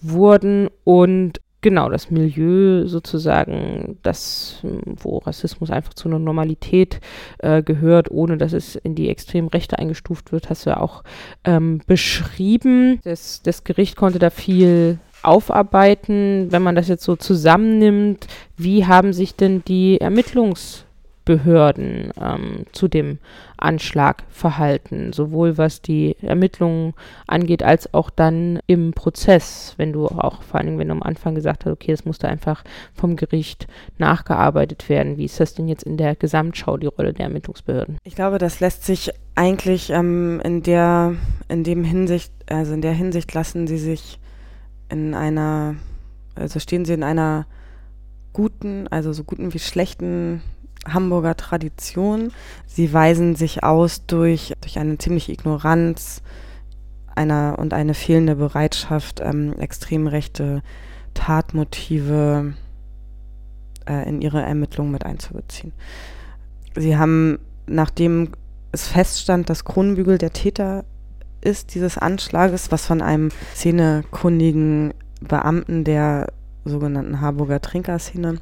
[0.02, 7.00] wurden und genau das Milieu sozusagen, das, wo Rassismus einfach zu einer Normalität
[7.38, 11.04] äh, gehört, ohne dass es in die Extremrechte eingestuft wird, hast du ja auch
[11.46, 13.00] ähm, beschrieben.
[13.04, 16.48] Das, das Gericht konnte da viel aufarbeiten.
[16.52, 20.84] Wenn man das jetzt so zusammennimmt, wie haben sich denn die Ermittlungs-
[21.26, 23.20] Behörden ähm, zu dem
[23.58, 26.94] Anschlag verhalten, sowohl was die Ermittlungen
[27.28, 31.04] angeht, als auch dann im Prozess, wenn du auch vor allen Dingen, wenn du am
[31.04, 32.64] Anfang gesagt hast, okay, es musste einfach
[32.94, 33.68] vom Gericht
[34.00, 35.18] nachgearbeitet werden.
[35.18, 37.98] Wie ist das denn jetzt in der Gesamtschau, die Rolle der Ermittlungsbehörden?
[38.04, 41.14] Ich glaube, das lässt sich eigentlich ähm, in der,
[41.50, 44.20] in dem Hinsicht, also in der Hinsicht lassen sie sich
[44.92, 45.76] in einer,
[46.36, 47.46] also stehen sie in einer
[48.34, 50.42] guten, also so guten wie schlechten
[50.88, 52.32] Hamburger Tradition.
[52.66, 56.22] Sie weisen sich aus durch, durch eine ziemliche Ignoranz
[57.16, 60.62] einer und eine fehlende Bereitschaft, ähm, extrem rechte
[61.14, 62.54] Tatmotive
[63.88, 65.74] äh, in ihre Ermittlungen mit einzubeziehen.
[66.76, 68.32] Sie haben, nachdem
[68.72, 70.86] es feststand, dass Kronbügel der Täter
[71.42, 76.32] ist dieses Anschlages, was von einem szenekundigen Beamten der
[76.66, 78.40] sogenannten Harburger Trinkerszene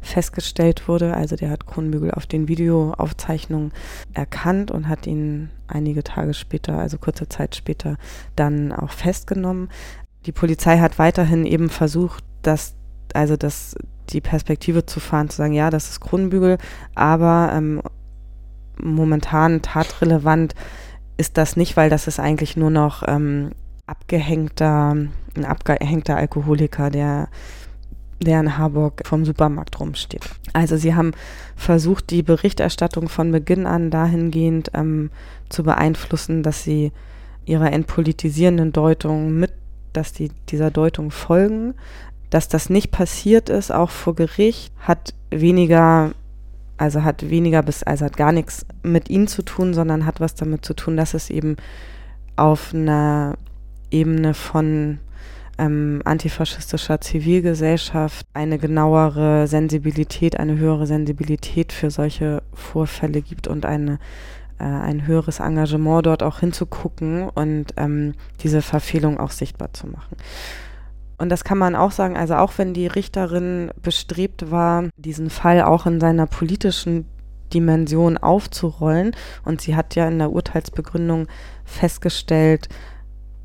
[0.00, 1.14] festgestellt wurde.
[1.14, 3.72] Also der hat Kronbügel auf den Videoaufzeichnungen
[4.12, 7.96] erkannt und hat ihn einige Tage später, also kurze Zeit später,
[8.36, 9.68] dann auch festgenommen.
[10.26, 12.74] Die Polizei hat weiterhin eben versucht, dass,
[13.14, 13.74] also das,
[14.10, 16.58] die Perspektive zu fahren, zu sagen, ja, das ist Kronbügel,
[16.94, 17.82] aber ähm,
[18.76, 20.54] momentan tatrelevant
[21.16, 23.52] ist das nicht, weil das ist eigentlich nur noch ähm,
[23.86, 24.96] abgehängter,
[25.36, 27.28] ein abgehängter Alkoholiker, der
[28.24, 30.22] der in Harburg vom Supermarkt rumsteht.
[30.52, 31.12] Also sie haben
[31.56, 35.10] versucht, die Berichterstattung von Beginn an dahingehend ähm,
[35.48, 36.92] zu beeinflussen, dass sie
[37.44, 39.52] ihrer entpolitisierenden Deutung mit,
[39.92, 41.74] dass die dieser Deutung folgen.
[42.30, 46.12] Dass das nicht passiert ist, auch vor Gericht, hat weniger,
[46.84, 50.34] also hat weniger bis, also hat gar nichts mit ihnen zu tun, sondern hat was
[50.34, 51.56] damit zu tun, dass es eben
[52.36, 53.36] auf einer
[53.90, 54.98] Ebene von
[55.56, 63.98] ähm, antifaschistischer Zivilgesellschaft eine genauere Sensibilität, eine höhere Sensibilität für solche Vorfälle gibt und eine
[64.58, 70.16] äh, ein höheres Engagement dort auch hinzugucken und ähm, diese Verfehlung auch sichtbar zu machen.
[71.16, 75.62] Und das kann man auch sagen, also auch wenn die Richterin bestrebt war, diesen Fall
[75.62, 77.06] auch in seiner politischen
[77.52, 81.28] Dimension aufzurollen, und sie hat ja in der Urteilsbegründung
[81.64, 82.68] festgestellt,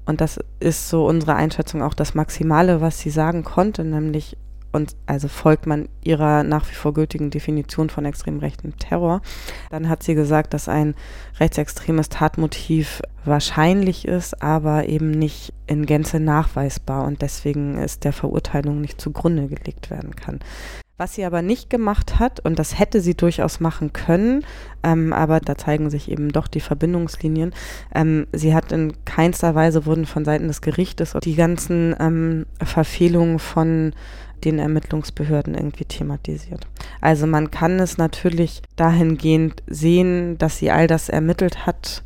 [0.06, 4.38] und das ist so unsere Einschätzung auch das Maximale, was sie sagen konnte, nämlich
[4.72, 9.22] und also folgt man ihrer nach wie vor gültigen Definition von extrem rechten Terror,
[9.70, 10.96] dann hat sie gesagt, dass ein
[11.40, 18.82] rechtsextremes Tatmotiv wahrscheinlich ist, aber eben nicht in Gänze nachweisbar und deswegen ist der Verurteilung
[18.82, 20.40] nicht zugrunde gelegt werden kann.
[21.00, 24.44] Was sie aber nicht gemacht hat, und das hätte sie durchaus machen können,
[24.84, 27.54] ähm, aber da zeigen sich eben doch die Verbindungslinien,
[27.96, 33.40] ähm, sie hat in keinster Weise wurden von Seiten des Gerichtes die ganzen ähm, Verfehlungen
[33.40, 33.94] von
[34.40, 36.68] den Ermittlungsbehörden irgendwie thematisiert.
[37.02, 42.04] Also man kann es natürlich dahingehend sehen, dass sie all das ermittelt hat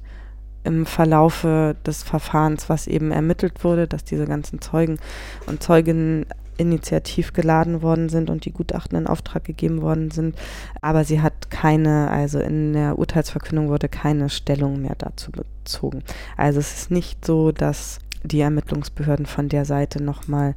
[0.63, 4.97] im Verlaufe des Verfahrens, was eben ermittelt wurde, dass diese ganzen Zeugen
[5.45, 6.25] und Zeuginnen
[6.57, 10.36] initiativ geladen worden sind und die Gutachten in Auftrag gegeben worden sind.
[10.81, 16.03] Aber sie hat keine, also in der Urteilsverkündung wurde keine Stellung mehr dazu bezogen.
[16.38, 20.55] Also es ist nicht so, dass die Ermittlungsbehörden von der Seite nochmal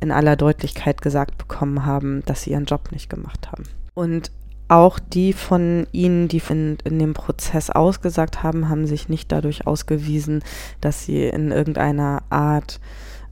[0.00, 3.64] in aller Deutlichkeit gesagt bekommen haben, dass sie ihren Job nicht gemacht haben.
[3.94, 4.30] Und
[4.68, 9.66] auch die von ihnen, die in, in, dem Prozess ausgesagt haben, haben sich nicht dadurch
[9.66, 10.44] ausgewiesen,
[10.80, 12.78] dass sie in irgendeiner Art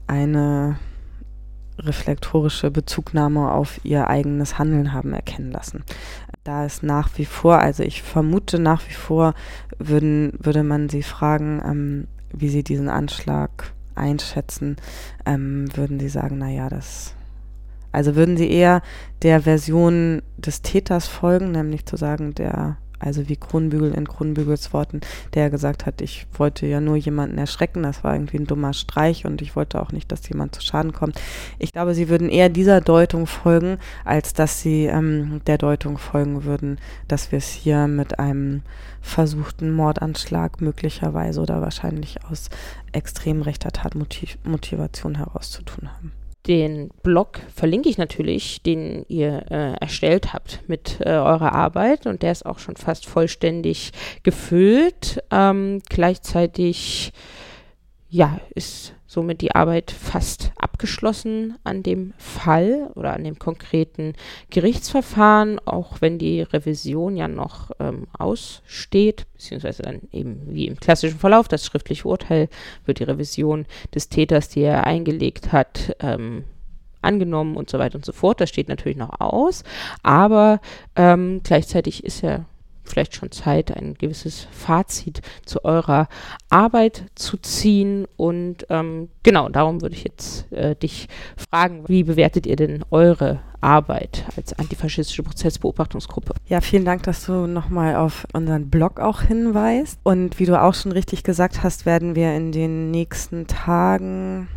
[0.07, 0.79] eine
[1.79, 5.83] reflektorische Bezugnahme auf ihr eigenes Handeln haben erkennen lassen.
[6.43, 9.35] Da ist nach wie vor, also ich vermute nach wie vor,
[9.77, 14.77] würden, würde man sie fragen, ähm, wie sie diesen Anschlag einschätzen,
[15.25, 17.13] ähm, würden sie sagen, naja, das
[17.91, 18.81] also würden sie eher
[19.23, 25.01] der Version des Täters folgen, nämlich zu sagen, der also wie Kronbügel in Kronbügels Worten,
[25.33, 29.25] der gesagt hat, ich wollte ja nur jemanden erschrecken, das war irgendwie ein dummer Streich
[29.25, 31.19] und ich wollte auch nicht, dass jemand zu Schaden kommt.
[31.59, 36.43] Ich glaube, sie würden eher dieser Deutung folgen, als dass sie ähm, der Deutung folgen
[36.43, 38.61] würden, dass wir es hier mit einem
[39.01, 42.49] versuchten Mordanschlag möglicherweise oder wahrscheinlich aus
[42.91, 46.11] extrem rechter Tatmotivation heraus zu tun haben.
[46.47, 52.21] Den Blog verlinke ich natürlich, den ihr äh, erstellt habt mit äh, eurer Arbeit und
[52.21, 53.91] der ist auch schon fast vollständig
[54.23, 55.21] gefüllt.
[55.29, 57.11] Ähm, gleichzeitig
[58.09, 64.13] ja, ist somit die Arbeit fast abgeschlossen an dem Fall oder an dem konkreten
[64.49, 71.19] Gerichtsverfahren, auch wenn die Revision ja noch ähm, aussteht, beziehungsweise dann eben wie im klassischen
[71.19, 72.49] Verlauf, das schriftliche Urteil
[72.85, 76.43] wird die Revision des Täters, die er eingelegt hat, ähm,
[77.01, 78.41] angenommen und so weiter und so fort.
[78.41, 79.63] Das steht natürlich noch aus,
[80.03, 80.59] aber
[80.95, 82.45] ähm, gleichzeitig ist er
[82.87, 86.07] vielleicht schon Zeit, ein gewisses Fazit zu eurer
[86.49, 88.07] Arbeit zu ziehen.
[88.17, 93.39] Und ähm, genau, darum würde ich jetzt äh, dich fragen, wie bewertet ihr denn eure
[93.61, 96.33] Arbeit als antifaschistische Prozessbeobachtungsgruppe?
[96.47, 99.99] Ja, vielen Dank, dass du nochmal auf unseren Blog auch hinweist.
[100.03, 104.47] Und wie du auch schon richtig gesagt hast, werden wir in den nächsten Tagen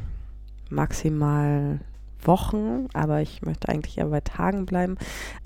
[0.69, 1.81] maximal
[2.27, 4.97] Wochen, aber ich möchte eigentlich eher bei Tagen bleiben,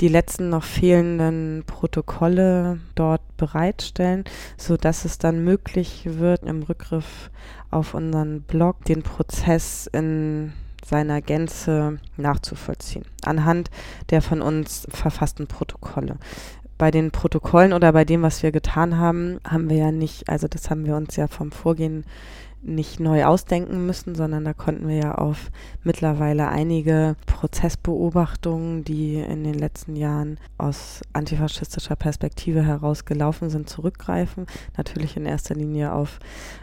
[0.00, 4.24] die letzten noch fehlenden Protokolle dort bereitstellen,
[4.56, 7.30] sodass es dann möglich wird, im Rückgriff
[7.70, 10.52] auf unseren Blog den Prozess in
[10.84, 13.70] seiner Gänze nachzuvollziehen, anhand
[14.10, 16.18] der von uns verfassten Protokolle.
[16.76, 20.48] Bei den Protokollen oder bei dem, was wir getan haben, haben wir ja nicht, also
[20.48, 22.04] das haben wir uns ja vom Vorgehen
[22.64, 25.50] nicht neu ausdenken müssen, sondern da konnten wir ja auf
[25.82, 34.46] mittlerweile einige Prozessbeobachtungen, die in den letzten Jahren aus antifaschistischer Perspektive herausgelaufen sind, zurückgreifen.
[34.78, 36.20] Natürlich in erster Linie auf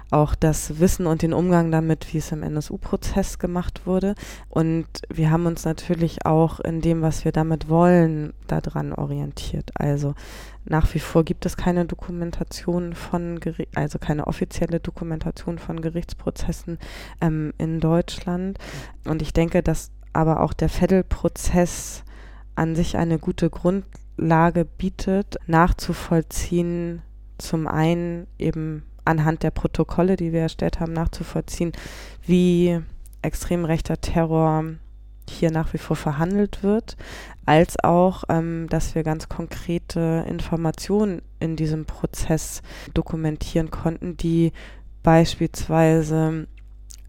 [0.10, 4.16] auch das Wissen und den Umgang damit, wie es im NSU-Prozess gemacht wurde.
[4.50, 9.70] Und wir haben uns natürlich auch in dem, was wir damit wollen, daran orientiert.
[9.76, 10.16] Also
[10.66, 16.80] nach wie vor gibt es keine Dokumentation von, Geri also keine offizielle Dokumentation von Gerichtsprozessen
[17.22, 18.58] ähm, in Deutschland.
[19.06, 22.04] Und ich denke, dass aber auch der Fedel-Prozess
[22.56, 27.02] an sich eine gute Grundlage bietet, nachzuvollziehen,
[27.38, 31.72] zum einen eben anhand der Protokolle, die wir erstellt haben, nachzuvollziehen,
[32.26, 32.80] wie
[33.22, 34.64] extrem rechter Terror
[35.30, 36.98] hier nach wie vor verhandelt wird,
[37.46, 42.62] als auch, ähm, dass wir ganz konkrete Informationen in diesem Prozess
[42.94, 44.52] dokumentieren konnten, die
[45.04, 46.48] beispielsweise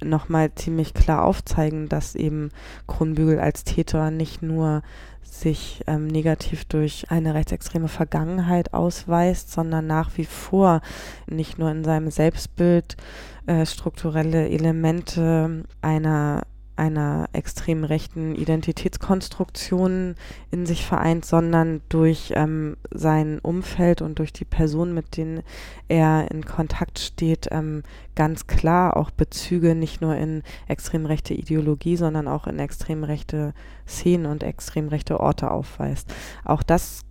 [0.04, 2.50] nochmal ziemlich klar aufzeigen, dass eben
[2.86, 4.82] Kronbügel als Täter nicht nur
[5.22, 10.82] sich ähm, negativ durch eine rechtsextreme Vergangenheit ausweist, sondern nach wie vor
[11.26, 12.96] nicht nur in seinem Selbstbild
[13.46, 16.42] äh, strukturelle Elemente einer
[16.82, 20.16] einer extrem rechten Identitätskonstruktion
[20.50, 25.44] in sich vereint, sondern durch ähm, sein Umfeld und durch die Personen, mit denen
[25.86, 27.84] er in Kontakt steht, ähm,
[28.16, 33.54] ganz klar auch Bezüge nicht nur in extrem rechte Ideologie, sondern auch in extrem rechte
[33.86, 36.12] Szenen und extrem rechte Orte aufweist.
[36.44, 37.02] Auch das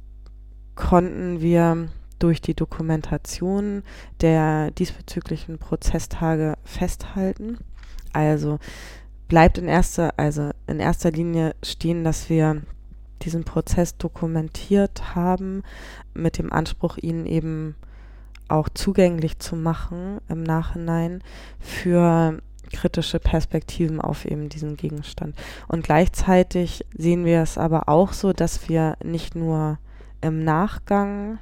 [0.76, 1.88] konnten wir
[2.20, 3.84] durch die Dokumentation
[4.20, 7.60] der diesbezüglichen Prozesstage festhalten.
[8.12, 8.60] Also
[9.32, 12.64] bleibt in erster, also in erster Linie stehen, dass wir
[13.22, 15.64] diesen Prozess dokumentiert haben,
[16.14, 17.76] mit dem Anspruch, ihn eben
[18.50, 21.24] auch zugänglich zu machen im Nachhinein
[21.62, 22.42] für
[22.74, 25.38] kritische Perspektiven auf eben diesen Gegenstand.
[25.70, 29.80] Und gleichzeitig sehen wir es aber auch so, dass wir nicht nur
[30.20, 31.40] im Nachgang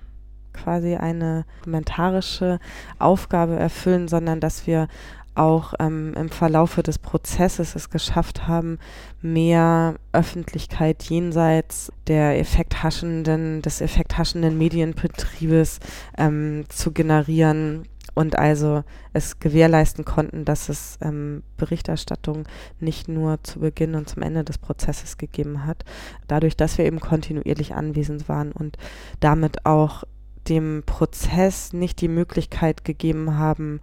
[0.53, 2.59] quasi eine kommentarische
[2.99, 4.87] Aufgabe erfüllen, sondern dass wir
[5.35, 8.79] auch ähm, im Verlaufe des Prozesses es geschafft haben,
[9.21, 15.79] mehr Öffentlichkeit jenseits der effekthaschenden, des effekthaschenden Medienbetriebes
[16.17, 22.47] ähm, zu generieren und also es gewährleisten konnten, dass es ähm, Berichterstattung
[22.79, 25.85] nicht nur zu Beginn und zum Ende des Prozesses gegeben hat,
[26.27, 28.77] dadurch, dass wir eben kontinuierlich anwesend waren und
[29.21, 30.03] damit auch
[30.49, 33.79] dem Prozess nicht die Möglichkeit gegeben haben,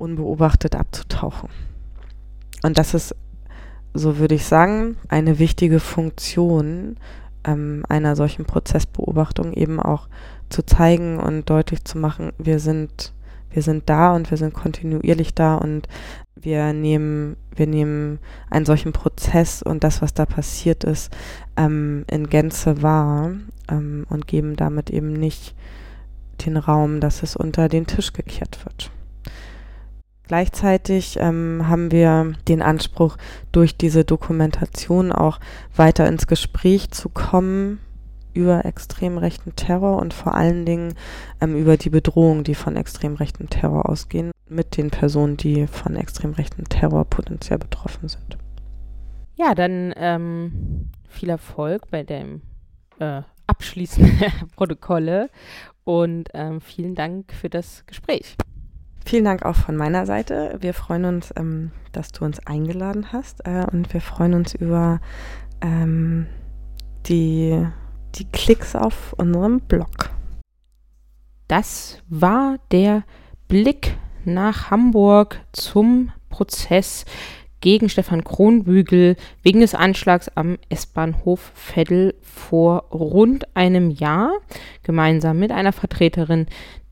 [0.00, 1.50] unbeobachtet abzutauchen.
[2.62, 3.14] Und das ist,
[3.94, 6.96] so würde ich sagen, eine wichtige Funktion
[7.44, 10.08] ähm, einer solchen Prozessbeobachtung eben auch
[10.48, 13.12] zu zeigen und deutlich zu machen, wir sind,
[13.50, 15.88] wir sind da und wir sind kontinuierlich da und
[16.34, 21.14] wir nehmen, wir nehmen einen solchen Prozess und das, was da passiert ist,
[21.56, 23.32] ähm, in Gänze wahr
[23.70, 25.54] ähm, und geben damit eben nicht
[26.44, 28.90] den Raum, dass es unter den Tisch gekehrt wird.
[30.30, 33.16] Gleichzeitig ähm, haben wir den Anspruch,
[33.50, 35.40] durch diese Dokumentation auch
[35.74, 37.80] weiter ins Gespräch zu kommen
[38.32, 40.94] über extrem rechten Terror und vor allen Dingen
[41.40, 45.96] ähm, über die Bedrohung, die von extrem rechten Terror ausgehen, mit den Personen, die von
[45.96, 48.38] extrem rechten Terror potenziell betroffen sind.
[49.34, 52.42] Ja, dann ähm, viel Erfolg bei dem
[53.00, 55.28] äh, Abschließen der Protokolle
[55.82, 58.36] und ähm, vielen Dank für das Gespräch.
[59.04, 60.58] Vielen Dank auch von meiner Seite.
[60.60, 65.00] Wir freuen uns, ähm, dass du uns eingeladen hast äh, und wir freuen uns über
[65.60, 66.26] ähm,
[67.06, 67.66] die,
[68.14, 70.10] die Klicks auf unserem Blog.
[71.48, 73.02] Das war der
[73.48, 77.04] Blick nach Hamburg zum Prozess
[77.60, 84.32] gegen Stefan Kronbügel wegen des Anschlags am S-Bahnhof Veddel vor rund einem Jahr,
[84.82, 86.46] gemeinsam mit einer Vertreterin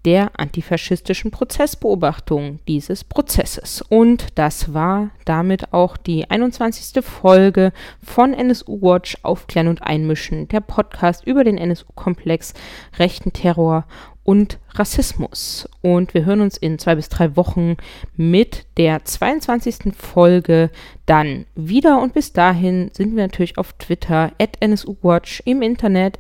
[0.05, 3.83] der antifaschistischen Prozessbeobachtung dieses Prozesses.
[3.83, 7.05] Und das war damit auch die 21.
[7.05, 7.73] Folge
[8.03, 12.55] von NSU Watch Aufklären und Einmischen, der Podcast über den NSU-Komplex,
[12.99, 13.85] rechten Terror
[14.29, 15.67] und Rassismus.
[15.81, 17.79] Und wir hören uns in zwei bis drei Wochen
[18.15, 19.95] mit der 22.
[19.97, 20.71] Folge
[21.07, 21.99] dann wieder.
[22.03, 26.19] Und bis dahin sind wir natürlich auf Twitter at NSUWatch, im Internet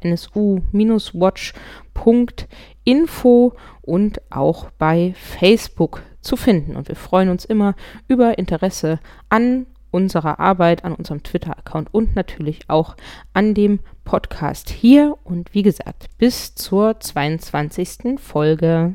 [2.88, 6.76] nsu-watch.info und auch bei Facebook zu finden.
[6.76, 7.74] Und wir freuen uns immer
[8.06, 12.96] über Interesse an unserer Arbeit, an unserem Twitter-Account und natürlich auch
[13.32, 15.16] an dem Podcast hier.
[15.24, 18.18] Und wie gesagt, bis zur 22.
[18.20, 18.94] Folge.